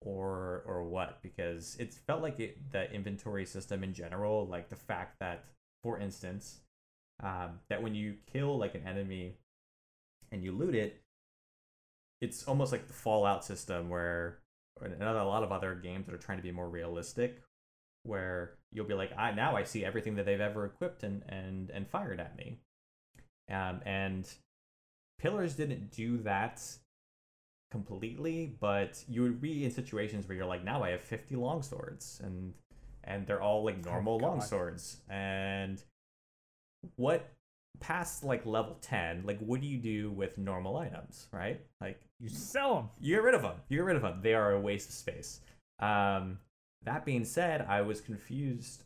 [0.00, 4.76] or or what because it felt like it the inventory system in general, like the
[4.76, 5.44] fact that,
[5.82, 6.60] for instance,
[7.22, 9.36] um, that when you kill like an enemy
[10.32, 11.02] and you loot it,
[12.20, 14.38] it's almost like the Fallout system where
[14.82, 17.42] and another a lot of other games that are trying to be more realistic
[18.04, 21.70] where you'll be like I now I see everything that they've ever equipped and and
[21.70, 22.58] and fired at me.
[23.50, 24.28] Um and
[25.18, 26.62] Pillars didn't do that
[27.70, 31.62] completely, but you would be in situations where you're like now I have 50 long
[31.62, 32.54] swords and
[33.04, 34.48] and they're all like normal long God.
[34.48, 35.82] swords and
[36.96, 37.32] what
[37.80, 42.28] past like level 10 like what do you do with normal items right like You
[42.28, 42.88] sell them.
[43.00, 43.56] you get rid of them.
[43.68, 44.20] You get rid of them.
[44.22, 45.40] They are a waste of space.
[45.80, 46.38] Um,
[46.84, 48.82] that being said, I was confused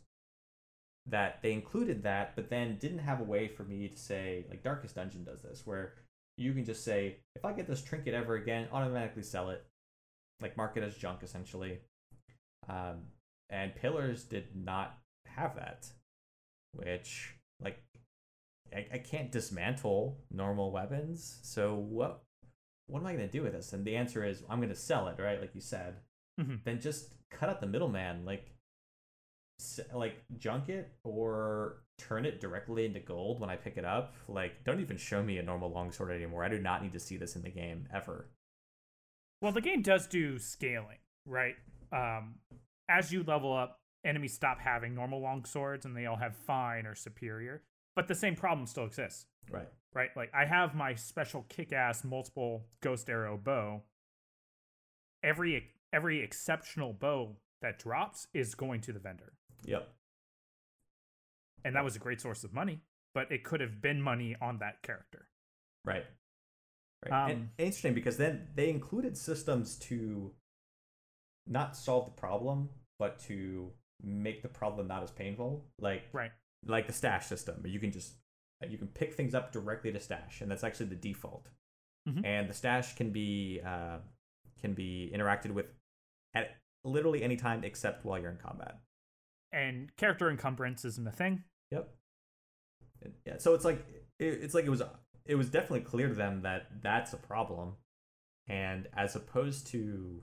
[1.07, 4.63] that they included that, but then didn't have a way for me to say, like
[4.63, 5.93] Darkest Dungeon does this, where
[6.37, 9.63] you can just say, if I get this trinket ever again, automatically sell it,
[10.41, 11.79] like mark it as junk essentially.
[12.69, 13.01] Um,
[13.49, 15.87] and Pillars did not have that,
[16.73, 17.77] which like
[18.75, 21.39] I, I can't dismantle normal weapons.
[21.43, 22.23] So what
[22.87, 23.73] what am I going to do with this?
[23.73, 25.39] And the answer is I'm going to sell it, right?
[25.39, 25.95] Like you said.
[26.39, 26.63] Mhm.
[26.63, 28.49] Then just cut out the middleman, like
[29.93, 34.15] like junk it or turn it directly into gold when I pick it up.
[34.27, 36.43] Like don't even show me a normal longsword anymore.
[36.43, 38.29] I do not need to see this in the game ever.
[39.41, 41.55] Well, the game does do scaling, right?
[41.91, 42.35] Um,
[42.89, 46.85] as you level up, enemies stop having normal long swords and they all have fine
[46.85, 47.61] or superior.
[47.95, 49.69] But the same problem still exists, Right.
[49.93, 50.09] right?
[50.15, 53.83] Like I have my special kick-ass multiple ghost arrow bow.
[55.23, 59.33] Every every exceptional bow that drops is going to the vendor.
[59.65, 59.87] Yep.
[61.63, 62.81] And that was a great source of money,
[63.13, 65.27] but it could have been money on that character.
[65.85, 66.05] Right.
[67.05, 67.29] Right.
[67.31, 70.33] and Um, interesting because then they included systems to
[71.45, 73.71] not solve the problem, but to
[74.01, 75.65] make the problem not as painful.
[75.79, 76.31] Like Right.
[76.67, 78.13] Like the stash system, you can just
[78.67, 81.49] you can pick things up directly to stash, and that's actually the default.
[82.07, 82.25] Mhm.
[82.25, 83.99] And the stash can be uh,
[84.61, 85.67] can be interacted with
[86.33, 88.79] at literally any time except while you're in combat.
[89.51, 91.43] And character encumbrance isn't a thing.
[91.71, 91.93] Yep.
[93.25, 93.37] Yeah.
[93.37, 93.85] So it's like
[94.19, 94.81] it, it's like it was
[95.25, 97.75] it was definitely clear to them that that's a problem,
[98.47, 100.21] and as opposed to,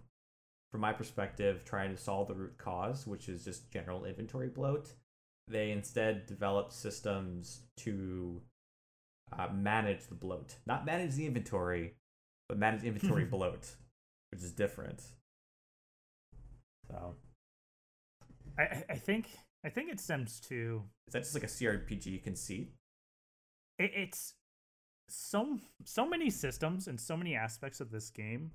[0.70, 4.92] from my perspective, trying to solve the root cause, which is just general inventory bloat,
[5.50, 8.40] they instead developed systems to
[9.38, 11.94] uh, manage the bloat, not manage the inventory,
[12.48, 13.68] but manage inventory bloat,
[14.30, 15.02] which is different.
[16.88, 17.14] So
[18.58, 19.26] I, I- I think
[19.64, 22.72] I think it stems to is that just like a CRPG conceit?
[23.78, 24.34] it, it's
[25.08, 28.50] so so many systems and so many aspects of this game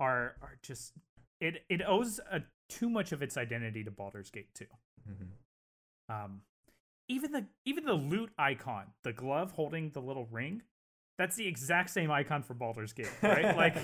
[0.00, 0.92] are are just
[1.40, 4.64] it it owes a too much of its identity to Baldur's Gate 2.
[5.10, 5.24] Mm-hmm.
[6.08, 6.42] Um
[7.08, 10.62] even the even the loot icon, the glove holding the little ring,
[11.18, 13.56] that's the exact same icon for Baldur's Gate, right?
[13.56, 13.76] like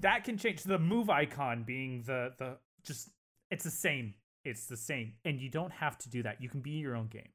[0.00, 0.62] that can change.
[0.62, 3.10] The move icon being the the just
[3.50, 4.14] it's the same
[4.44, 6.40] it's the same and you don't have to do that.
[6.40, 7.30] You can be your own game.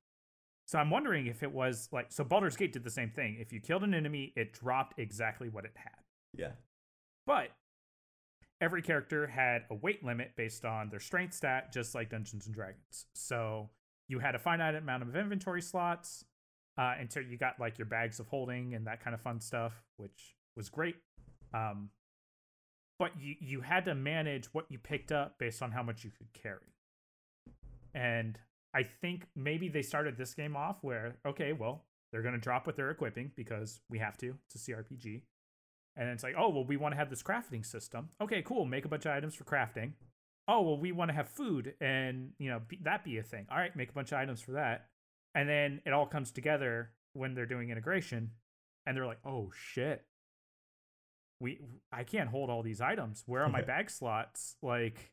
[0.66, 3.38] So i'm wondering if it was like so Baldur's Gate did the same thing.
[3.40, 5.92] If you killed an enemy it dropped exactly what it had.
[6.36, 6.52] Yeah.
[7.28, 7.50] but
[8.64, 12.56] every character had a weight limit based on their strength stat just like Dungeons and
[12.56, 13.70] Dragons so
[14.08, 16.26] you had a finite amount of inventory slots
[16.78, 19.74] uh, until you got like your bags of holding and that kind of fun stuff
[19.98, 20.96] which was great
[21.54, 21.90] um,
[23.00, 26.12] but you you had to manage what you picked up based on how much you
[26.18, 26.74] could carry.
[27.94, 28.38] And
[28.74, 32.66] I think maybe they started this game off where okay, well, they're going to drop
[32.66, 34.36] what they're equipping because we have to.
[34.46, 35.22] It's a CRPG.
[35.96, 38.66] And it's like, "Oh, well, we want to have this crafting system." Okay, cool.
[38.66, 39.94] Make a bunch of items for crafting.
[40.48, 43.48] Oh, well, we want to have food and, you know, be, that be a thing.
[43.50, 44.88] All right, make a bunch of items for that.
[45.34, 48.32] And then it all comes together when they're doing integration
[48.86, 50.06] and they're like, "Oh shit
[51.44, 51.60] we
[51.92, 53.24] I can't hold all these items.
[53.28, 54.56] Where are my bag slots?
[54.64, 55.12] Like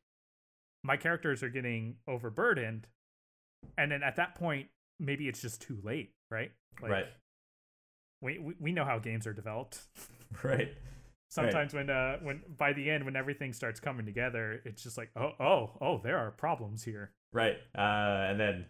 [0.82, 2.86] my characters are getting overburdened,
[3.76, 6.52] and then at that point, maybe it's just too late, right?
[6.80, 7.06] Like, right.
[8.22, 9.80] We, we we know how games are developed.
[10.44, 10.72] Right.
[11.28, 15.10] Sometimes when uh when by the end when everything starts coming together, it's just like
[15.16, 17.12] oh oh oh there are problems here.
[17.32, 17.56] Right.
[17.76, 18.66] Uh, and then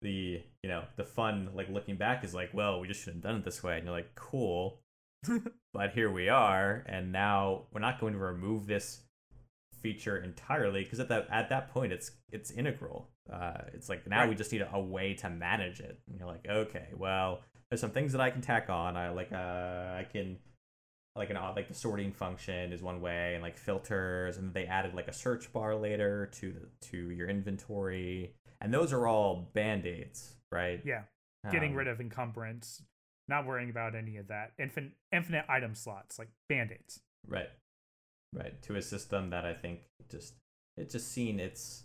[0.00, 3.22] the you know the fun like looking back is like, well, we just should have
[3.22, 4.80] done it this way, and you're like, cool,
[5.74, 9.02] but here we are, and now we're not going to remove this
[9.82, 13.10] feature entirely because at that at that point it's it's integral.
[13.30, 14.28] Uh, it's like now Right.
[14.30, 15.98] we just need a, a way to manage it.
[16.08, 18.96] And you're like, okay, well, there's some things that I can tack on.
[18.96, 20.38] I like uh, I can
[21.14, 24.64] like an odd like the sorting function is one way, and like filters, and they
[24.66, 29.50] added like a search bar later to the, to your inventory, and those are all
[29.52, 30.80] band aids, right?
[30.84, 31.02] Yeah,
[31.50, 32.82] getting Um, rid of encumbrance,
[33.28, 34.52] not worrying about any of that.
[34.58, 37.00] Infinite infinite item slots like band-aids.
[37.26, 37.50] Right.
[38.34, 38.60] Right.
[38.62, 39.80] To a system that I think
[40.10, 40.34] just
[40.78, 41.84] it's just seen it's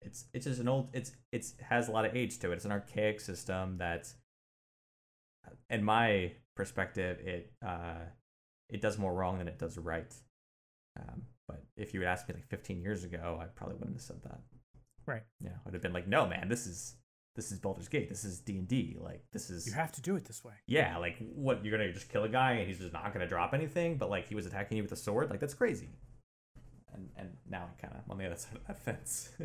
[0.00, 2.54] it's it's just an old it's it's has a lot of age to it.
[2.54, 4.14] It's an archaic system that
[5.68, 8.06] in my perspective it uh
[8.70, 10.12] it does more wrong than it does right.
[10.98, 14.02] Um, but if you had asked me like 15 years ago, I probably wouldn't have
[14.02, 14.40] said that.
[15.06, 15.22] Right.
[15.40, 16.96] Yeah, I'd have been like, "No, man, this is
[17.36, 18.08] this is Baldur's Gate.
[18.08, 18.96] This is D&D.
[19.00, 20.54] Like this is You have to do it this way.
[20.66, 23.54] yeah, like what you're gonna just kill a guy and he's just not gonna drop
[23.54, 25.88] anything, but like he was attacking you with a sword, like that's crazy.
[26.92, 29.30] And and now I'm kind of on the other side of that fence.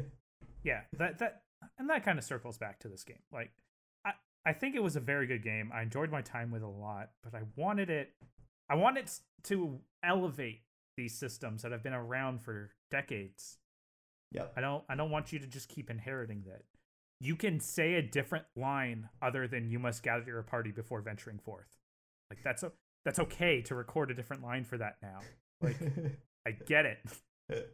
[0.64, 1.43] Yeah, that that
[1.77, 3.19] and that kind of circles back to this game.
[3.31, 3.52] Like
[4.03, 4.14] I
[4.47, 5.69] I think it was a very good game.
[5.72, 8.14] I enjoyed my time with it a lot, but I wanted it
[8.69, 9.09] I wanted
[9.43, 10.61] to elevate
[10.97, 13.57] these systems that have been around for decades.
[14.31, 14.45] Yeah.
[14.55, 16.63] I don't I don't want you to just keep inheriting that.
[17.21, 21.39] You can say a different line other than you must gather your party before venturing
[21.39, 21.67] forth.
[22.29, 22.73] Like that's o-
[23.05, 25.19] that's okay to record a different line for that now.
[25.61, 25.77] Like
[26.47, 26.99] I get it.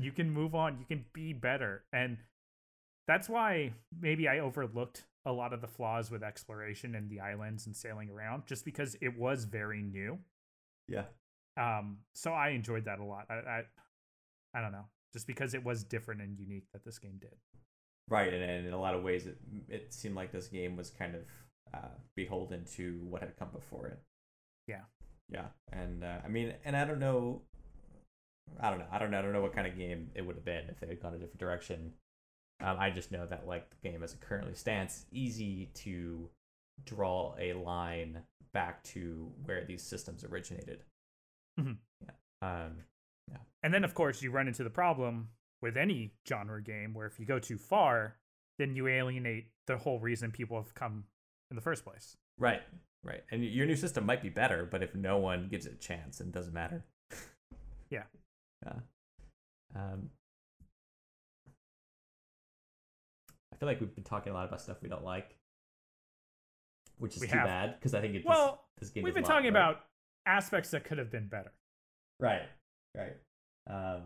[0.00, 1.84] You can move on, you can be better.
[1.92, 2.18] And
[3.06, 7.66] that's why maybe I overlooked a lot of the flaws with exploration and the islands
[7.66, 10.18] and sailing around just because it was very new.
[10.88, 11.04] yeah.
[11.56, 13.26] Um so I enjoyed that a lot.
[13.30, 13.62] I I,
[14.54, 14.86] I don't know.
[15.12, 17.36] Just because it was different and unique that this game did.
[18.08, 19.38] Right, and, and in a lot of ways, it
[19.68, 21.22] it seemed like this game was kind of
[21.72, 23.98] uh, beholden to what had come before it.
[24.66, 24.82] Yeah.
[25.30, 27.42] Yeah, and uh, I mean, and I don't know,
[28.60, 30.36] I don't know, I don't know, I don't know what kind of game it would
[30.36, 31.94] have been if they had gone a different direction.
[32.64, 36.30] Um, I just know that like the game as it currently stands, easy to
[36.86, 38.22] draw a line
[38.52, 40.82] back to where these systems originated.
[41.58, 41.78] Mhm.
[42.00, 42.10] Yeah.
[42.40, 42.84] Um,
[43.62, 45.30] And then, of course, you run into the problem
[45.62, 48.18] with any genre game where if you go too far,
[48.58, 51.06] then you alienate the whole reason people have come
[51.50, 52.14] in the first place.
[52.38, 52.62] Right,
[53.02, 53.24] right.
[53.30, 56.20] And your new system might be better, but if no one gives it a chance,
[56.20, 56.84] it doesn't matter.
[57.90, 58.04] Yeah.
[58.64, 58.80] Yeah.
[59.74, 60.10] Um,
[63.64, 65.34] feel like we've been talking a lot about stuff we don't like,
[66.98, 67.46] which is We too have.
[67.46, 68.24] bad because I think it.
[68.24, 69.50] Well, this, We've been lot talking right.
[69.50, 69.80] about
[70.26, 71.52] aspects that could have been better.
[72.20, 72.42] right,
[72.96, 73.16] right.
[73.68, 74.02] Um,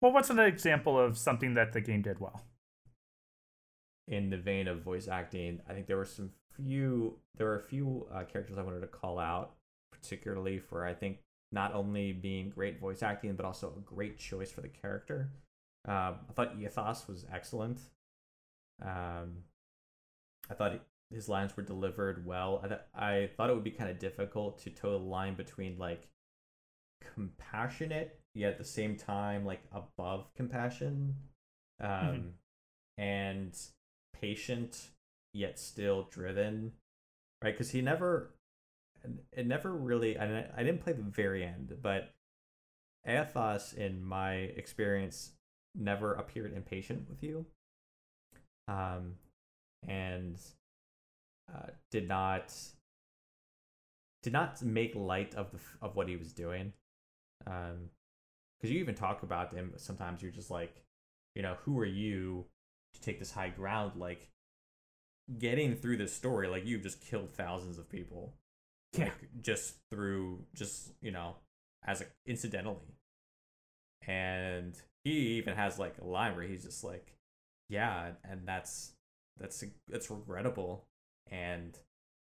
[0.00, 2.44] Well, what's an example of something that the game did well?
[4.08, 7.62] in the vein of voice acting, I think there were some few there were a
[7.62, 9.52] few uh, characters I wanted to call out,
[9.92, 11.18] particularly for I think
[11.52, 15.30] not only being great voice acting but also a great choice for the character.
[15.86, 17.78] Um, I thought Eothas was excellent.
[18.82, 19.44] Um,
[20.50, 20.80] I thought
[21.10, 22.60] his lines were delivered well.
[22.62, 25.78] I, th- I thought it would be kind of difficult to toe the line between
[25.78, 26.08] like
[27.14, 31.14] compassionate yet at the same time like above compassion
[31.80, 32.34] um
[32.98, 33.58] and
[34.12, 34.90] patient
[35.32, 36.72] yet still driven
[37.42, 37.54] right?
[37.54, 38.34] Because he never
[39.32, 42.12] it never really I, I didn't play the very end but
[43.08, 45.32] Eothas in my experience
[45.74, 47.46] never appeared impatient with you
[48.68, 49.14] um
[49.86, 50.38] and
[51.52, 52.54] uh, did not
[54.22, 56.72] did not make light of the of what he was doing.
[57.46, 57.90] Um
[58.58, 60.84] because you even talk about him sometimes you're just like
[61.34, 62.46] you know who are you
[62.94, 63.92] to take this high ground?
[63.96, 64.28] Like
[65.38, 68.34] getting through this story like you've just killed thousands of people.
[68.92, 69.04] Yeah.
[69.04, 71.36] like, just through just you know
[71.84, 72.96] as a incidentally.
[74.06, 74.74] And
[75.04, 77.14] he even has like a line where he's just like
[77.70, 78.92] yeah and that's
[79.38, 80.84] that's that's regrettable
[81.30, 81.78] and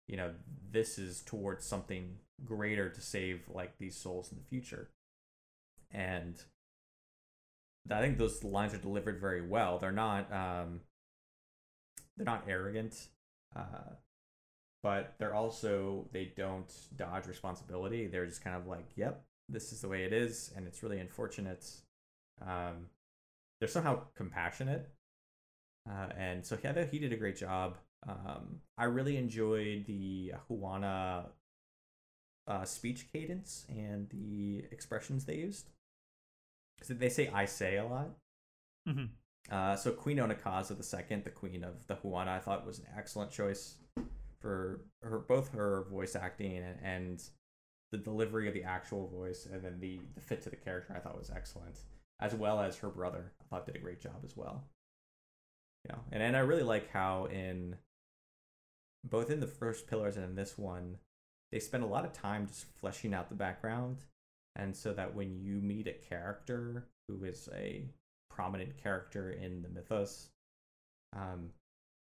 [0.07, 0.31] you know
[0.71, 2.15] this is towards something
[2.45, 4.89] greater to save like these souls in the future
[5.91, 6.41] and
[7.89, 9.79] I think those lines are delivered very well.
[9.79, 10.81] They're not um
[12.15, 13.07] they're not arrogant,
[13.55, 13.95] uh,
[14.83, 18.07] but they're also they don't dodge responsibility.
[18.07, 20.99] They're just kind of like, "Yep, this is the way it is," and it's really
[20.99, 21.65] unfortunate.
[22.41, 22.89] Um,
[23.59, 24.89] they're somehow compassionate,
[25.89, 27.77] uh, and so yeah, he did a great job.
[28.07, 31.25] Um, I really enjoyed the Huana
[32.47, 35.69] uh, speech cadence and the expressions they used.
[36.77, 38.09] Because they say "I say" a lot.
[38.87, 39.05] Mm-hmm.
[39.51, 42.85] Uh, so Queen Onekaza the second, the queen of the Huana, I thought was an
[42.97, 43.75] excellent choice
[44.39, 47.23] for her both her voice acting and, and
[47.91, 50.93] the delivery of the actual voice, and then the the fit to the character.
[50.95, 51.77] I thought was excellent,
[52.19, 53.33] as well as her brother.
[53.41, 54.63] I thought did a great job as well.
[55.89, 57.75] Know, and and I really like how in
[59.03, 60.97] both in the first pillars and in this one,
[61.51, 63.97] they spend a lot of time just fleshing out the background,
[64.55, 67.85] and so that when you meet a character who is a
[68.29, 70.29] prominent character in the mythos,
[71.13, 71.49] um,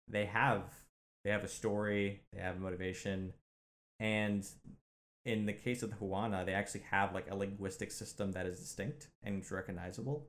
[0.09, 0.65] they have
[1.25, 3.33] they have a story, they have motivation,
[4.01, 4.47] and
[5.25, 8.59] in the case of the Huana, they actually have like a linguistic system that is
[8.59, 10.27] distinct and recognizable.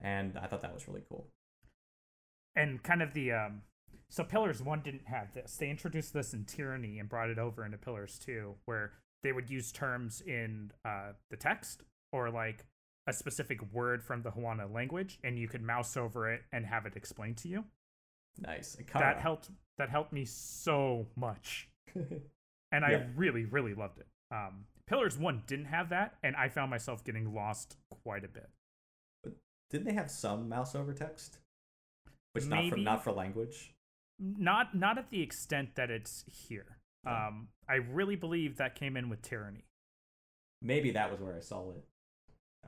[0.00, 1.26] And I thought that was really cool.
[2.56, 3.62] And kind of the um
[4.08, 5.56] so Pillars 1 didn't have this.
[5.56, 8.92] They introduced this in Tyranny and brought it over into Pillars 2 where
[9.22, 12.64] they would use terms in uh the text or like
[13.06, 16.86] a specific word from the Huana language and you could mouse over it and have
[16.86, 17.64] it explained to you.
[18.38, 18.76] Nice.
[19.00, 21.68] That helped that helped me so much.
[22.72, 24.06] and I really, really loved it.
[24.30, 28.48] Um, Pillars One didn't have that, and I found myself getting lost quite a bit.
[29.22, 29.34] But
[29.70, 31.38] didn't they have some mouse over text,
[32.36, 33.74] which Maybe, not for not for language?
[34.18, 36.78] Not not at the extent that it's here.
[37.06, 37.10] Oh.
[37.10, 39.64] Um, I really believe that came in with Tyranny.
[40.62, 41.84] Maybe that was where I saw it.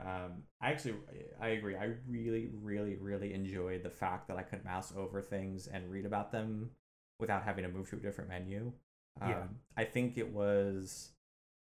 [0.01, 0.95] Um, I actually,
[1.41, 1.77] I agree.
[1.77, 6.07] I really, really, really enjoyed the fact that I could mouse over things and read
[6.07, 6.71] about them
[7.19, 8.73] without having to move to a different menu.
[9.21, 9.43] Um, yeah.
[9.77, 11.11] I think it was.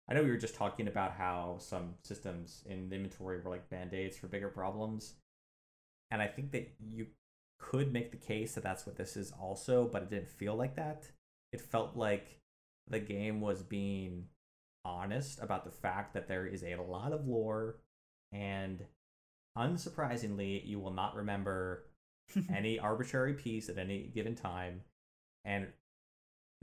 [0.10, 3.70] I know we were just talking about how some systems in the inventory were like
[3.70, 5.16] band aids for bigger problems.
[6.12, 7.08] And I think that you
[7.60, 10.76] could make the case that that's what this is also, but it didn't feel like
[10.76, 11.10] that.
[11.52, 12.40] It felt like
[12.88, 14.26] the game was being
[14.84, 17.78] honest about the fact that there is a lot of lore,
[18.32, 18.84] and
[19.58, 21.86] unsurprisingly, you will not remember
[22.54, 24.82] any arbitrary piece at any given time.
[25.44, 25.68] And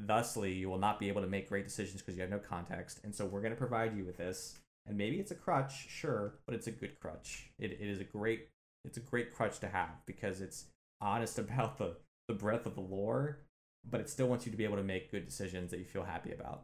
[0.00, 3.00] Thusly, you will not be able to make great decisions because you have no context.
[3.04, 4.58] And so we're going to provide you with this.
[4.86, 7.50] And maybe it's a crutch, sure, but it's a good crutch.
[7.58, 8.48] It, it is a great
[8.84, 10.64] it's a great crutch to have because it's
[11.02, 11.96] honest about the,
[12.28, 13.40] the breadth of the lore,
[13.88, 16.04] but it still wants you to be able to make good decisions that you feel
[16.04, 16.62] happy about.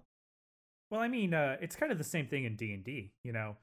[0.91, 3.13] Well, I mean, uh, it's kind of the same thing in D and D.
[3.23, 3.57] You know,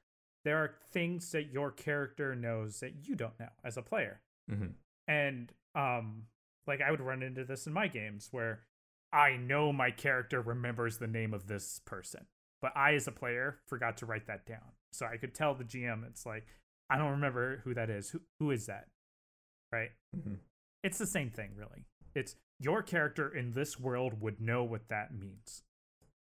[0.44, 4.22] there are things that your character knows that you don't know as a player,
[4.52, 4.68] mm-hmm.
[5.08, 6.24] and um,
[6.68, 8.62] like I would run into this in my games where
[9.12, 12.26] I know my character remembers the name of this person,
[12.62, 14.74] but I, as a player, forgot to write that down.
[14.92, 16.46] So I could tell the GM, it's like,
[16.90, 18.10] I don't remember who that is.
[18.10, 18.88] Who, who is that?
[19.72, 19.92] Right?
[20.16, 20.36] Mm-hmm.
[20.86, 21.86] It's the same thing, really.
[22.14, 25.64] It's your character in this world would know what that means.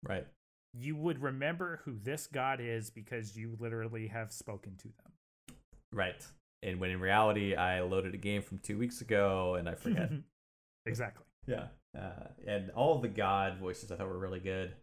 [0.03, 0.25] Right.
[0.73, 5.55] You would remember who this god is because you literally have spoken to them.
[5.91, 6.25] Right.
[6.63, 10.11] And when in reality, I loaded a game from two weeks ago and I forget.
[10.85, 11.25] exactly.
[11.45, 11.67] Yeah
[11.97, 14.73] uh, and all the god voices I thought were really good.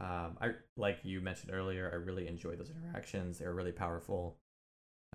[0.00, 1.90] Um, I like you mentioned earlier.
[1.90, 3.38] I really enjoyed those interactions.
[3.38, 4.36] They were really powerful,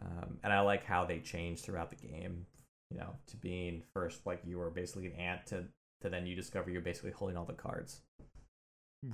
[0.01, 2.45] um, and I like how they change throughout the game.
[2.91, 5.65] You know, to being first like you were basically an ant to
[6.01, 8.01] to then you discover you're basically holding all the cards.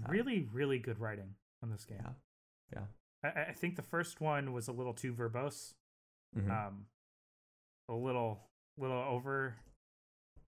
[0.09, 1.99] Really, um, really good writing on this game.
[2.01, 2.81] Yeah,
[3.23, 3.29] yeah.
[3.29, 5.73] I, I think the first one was a little too verbose.
[6.37, 6.51] Mm-hmm.
[6.51, 6.85] Um,
[7.89, 8.39] a little,
[8.77, 9.55] little over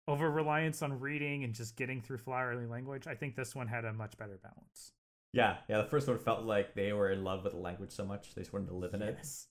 [0.07, 3.07] over reliance on reading and just getting through flowery language.
[3.07, 4.91] I think this one had a much better balance.
[5.34, 5.81] Yeah, yeah.
[5.81, 8.41] The first one felt like they were in love with the language so much they
[8.41, 9.47] just wanted to live in yes.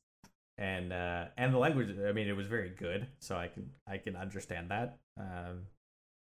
[0.56, 3.98] And uh, and the language, I mean, it was very good, so I can I
[3.98, 4.98] can understand that.
[5.18, 5.66] Um,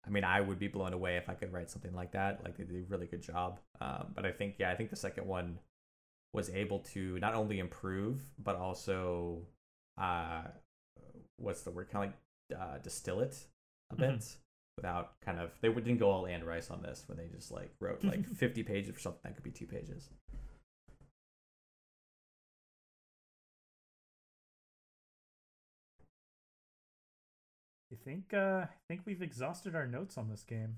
[0.06, 2.44] I mean, I would be blown away if I could write something like that.
[2.44, 3.60] Like they did a really good job.
[3.80, 5.59] Um, but I think, yeah, I think the second one
[6.32, 9.42] was able to not only improve but also,
[10.01, 10.42] uh,
[11.36, 11.90] what's the word?
[11.90, 12.12] Kind of
[12.51, 13.36] like uh, distill it
[13.90, 14.38] a bit mm-hmm.
[14.76, 17.70] without kind of they didn't go all Anne Rice on this when they just like
[17.80, 20.10] wrote like 50 pages for something that could be two pages.
[28.05, 30.76] Think uh, I think we've exhausted our notes on this game.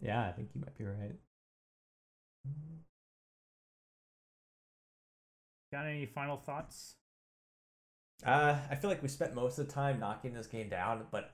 [0.00, 1.14] Yeah, I think you might be right.
[5.72, 6.96] Got any final thoughts?
[8.24, 11.30] Uh, I feel like we spent most of the time knocking this game down, but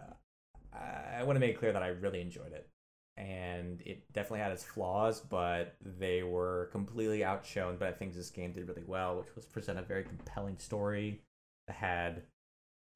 [0.75, 2.69] uh, I want to make clear that I really enjoyed it.
[3.17, 8.53] And it definitely had its flaws, but they were completely outshone by things this game
[8.53, 11.21] did really well, which was present a very compelling story,
[11.67, 12.23] that had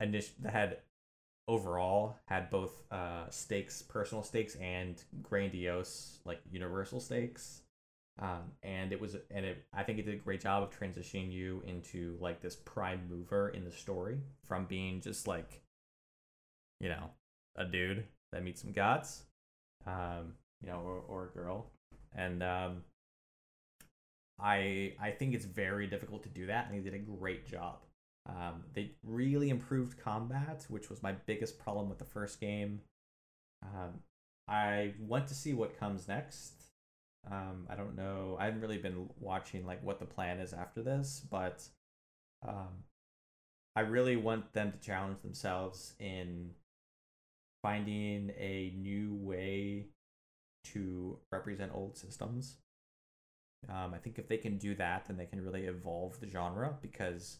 [0.01, 0.79] initial that had
[1.47, 7.63] overall had both uh stakes personal stakes and grandiose like universal stakes.
[8.21, 11.33] Um and it was and it i think it did a great job of transitioning
[11.33, 15.63] you into like this prime mover in the story from being just like
[16.81, 17.11] you know
[17.57, 19.23] a dude that meets some gods
[19.87, 21.71] um you know or, or a girl.
[22.17, 22.85] And um
[24.39, 27.79] i i think it's very difficult to do that and he did a great job
[28.27, 32.81] um, they really improved combat, which was my biggest problem with the first game.
[33.63, 34.01] Um,
[34.49, 36.65] I want to see what comes next.
[37.31, 38.37] Um, I don't know.
[38.39, 41.63] I haven't really been watching like what the plan is after this, but
[42.47, 42.85] um,
[43.77, 46.51] I really want them to challenge themselves in
[47.63, 49.87] finding a new way
[50.65, 52.57] to represent old systems.
[53.69, 56.77] Um, I think if they can do that, then they can really evolve the genre
[56.83, 57.39] because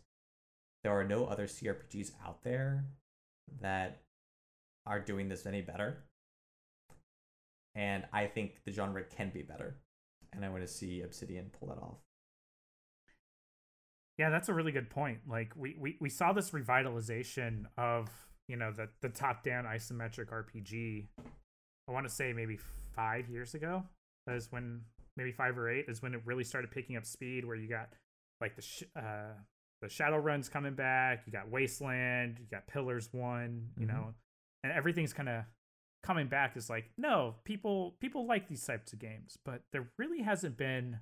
[0.85, 2.85] there are no other CRPGs out there
[3.61, 4.03] that
[4.87, 6.05] are doing this any better.
[7.75, 9.79] And I think the genre can be better.
[10.33, 11.97] And I want to see Obsidian pull that off.
[14.19, 15.21] Yeah, that's a really good point.
[15.29, 18.09] Like we, we, we saw this revitalization of,
[18.47, 21.07] you know, the, the top down isometric RPG.
[21.89, 22.59] I want to say maybe
[22.95, 23.85] five years ago.
[24.27, 24.83] Is when
[25.17, 27.91] maybe five or eight is when it really started picking up speed where you got
[28.41, 29.35] like the sh- uh,
[29.85, 31.25] the Shadowrun's coming back.
[31.27, 32.39] You got Wasteland.
[32.41, 33.69] You got Pillars One.
[33.79, 33.95] You mm-hmm.
[33.95, 34.15] know,
[34.63, 35.45] and everything's kind of
[36.03, 36.57] coming back.
[36.57, 41.01] Is like no people people like these types of games, but there really hasn't been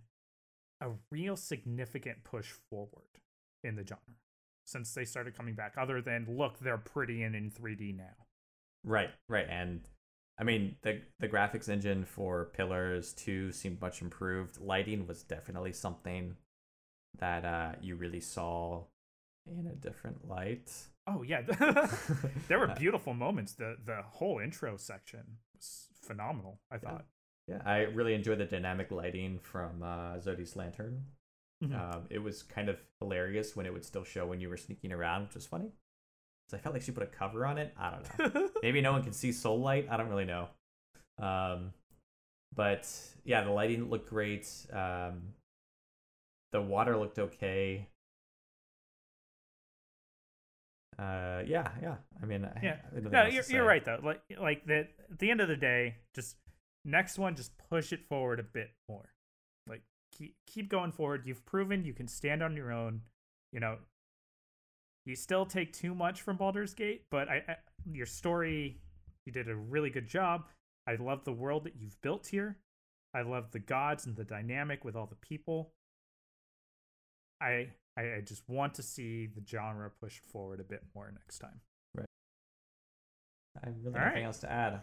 [0.81, 3.21] a real significant push forward
[3.63, 4.17] in the genre
[4.67, 5.75] since they started coming back.
[5.79, 8.17] Other than look, they're pretty and in 3D now.
[8.85, 9.83] Right, right, and
[10.41, 14.61] I mean the the graphics engine for Pillars Two seemed much improved.
[14.61, 16.35] Lighting was definitely something
[17.19, 18.83] that uh, you really saw
[19.47, 20.71] in a different light.
[21.07, 21.43] Oh yeah,
[22.49, 23.53] there were uh, beautiful moments.
[23.55, 26.61] the The whole intro section was phenomenal.
[26.71, 27.07] I thought.
[27.49, 31.05] Yeah, yeah I really enjoyed the dynamic lighting from uh, Xoti's lantern.
[31.63, 31.75] Mm-hmm.
[31.75, 34.93] Um, it was kind of hilarious when it would still show when you were sneaking
[34.93, 35.71] around, which was funny.
[36.49, 37.73] So I felt like she put a cover on it.
[37.79, 38.49] I don't know.
[38.63, 39.87] Maybe no one can see soul light.
[39.91, 40.49] I don't really know.
[41.19, 41.73] Um,
[42.55, 42.89] but
[43.25, 44.49] yeah, the lighting looked great.
[44.73, 45.23] Um,
[46.53, 47.89] the water looked okay.
[50.99, 51.97] Uh, yeah, yeah.
[52.23, 52.77] I mean, yeah.
[52.95, 53.99] I, no, you're, you're right though.
[54.03, 54.89] Like, like that.
[55.11, 56.37] At the end of the day, just
[56.85, 59.13] next one, just push it forward a bit more.
[59.67, 59.83] Like,
[60.17, 61.23] keep keep going forward.
[61.25, 63.03] You've proven you can stand on your own.
[63.53, 63.79] You know,
[65.05, 67.57] you still take too much from Baldur's Gate, but I, I
[67.91, 68.79] your story,
[69.27, 70.45] you did a really good job.
[70.87, 72.59] I love the world that you've built here.
[73.15, 75.73] I love the gods and the dynamic with all the people.
[77.43, 81.61] I I just want to see the genre pushed forward a bit more next time.
[81.95, 82.07] Right.
[83.63, 84.81] I really have nothing else to add.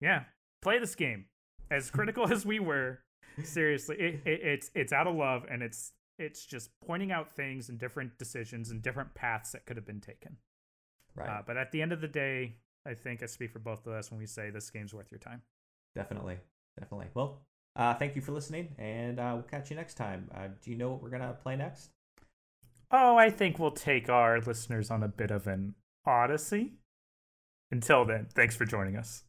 [0.00, 0.24] Yeah,
[0.62, 1.26] play this game.
[1.70, 3.00] As critical as we were,
[3.42, 7.68] seriously, it, it, it's it's out of love, and it's it's just pointing out things
[7.68, 10.36] and different decisions and different paths that could have been taken.
[11.14, 11.28] Right.
[11.28, 12.56] Uh, but at the end of the day,
[12.86, 15.18] I think I speak for both of us when we say this game's worth your
[15.18, 15.42] time.
[15.94, 16.38] Definitely,
[16.78, 17.06] definitely.
[17.14, 17.40] Well,
[17.76, 20.30] uh, thank you for listening, and uh, we'll catch you next time.
[20.34, 21.90] Uh, do you know what we're gonna play next?
[22.90, 25.74] Oh, I think we'll take our listeners on a bit of an
[26.06, 26.74] odyssey.
[27.70, 29.24] Until then, thanks for joining us.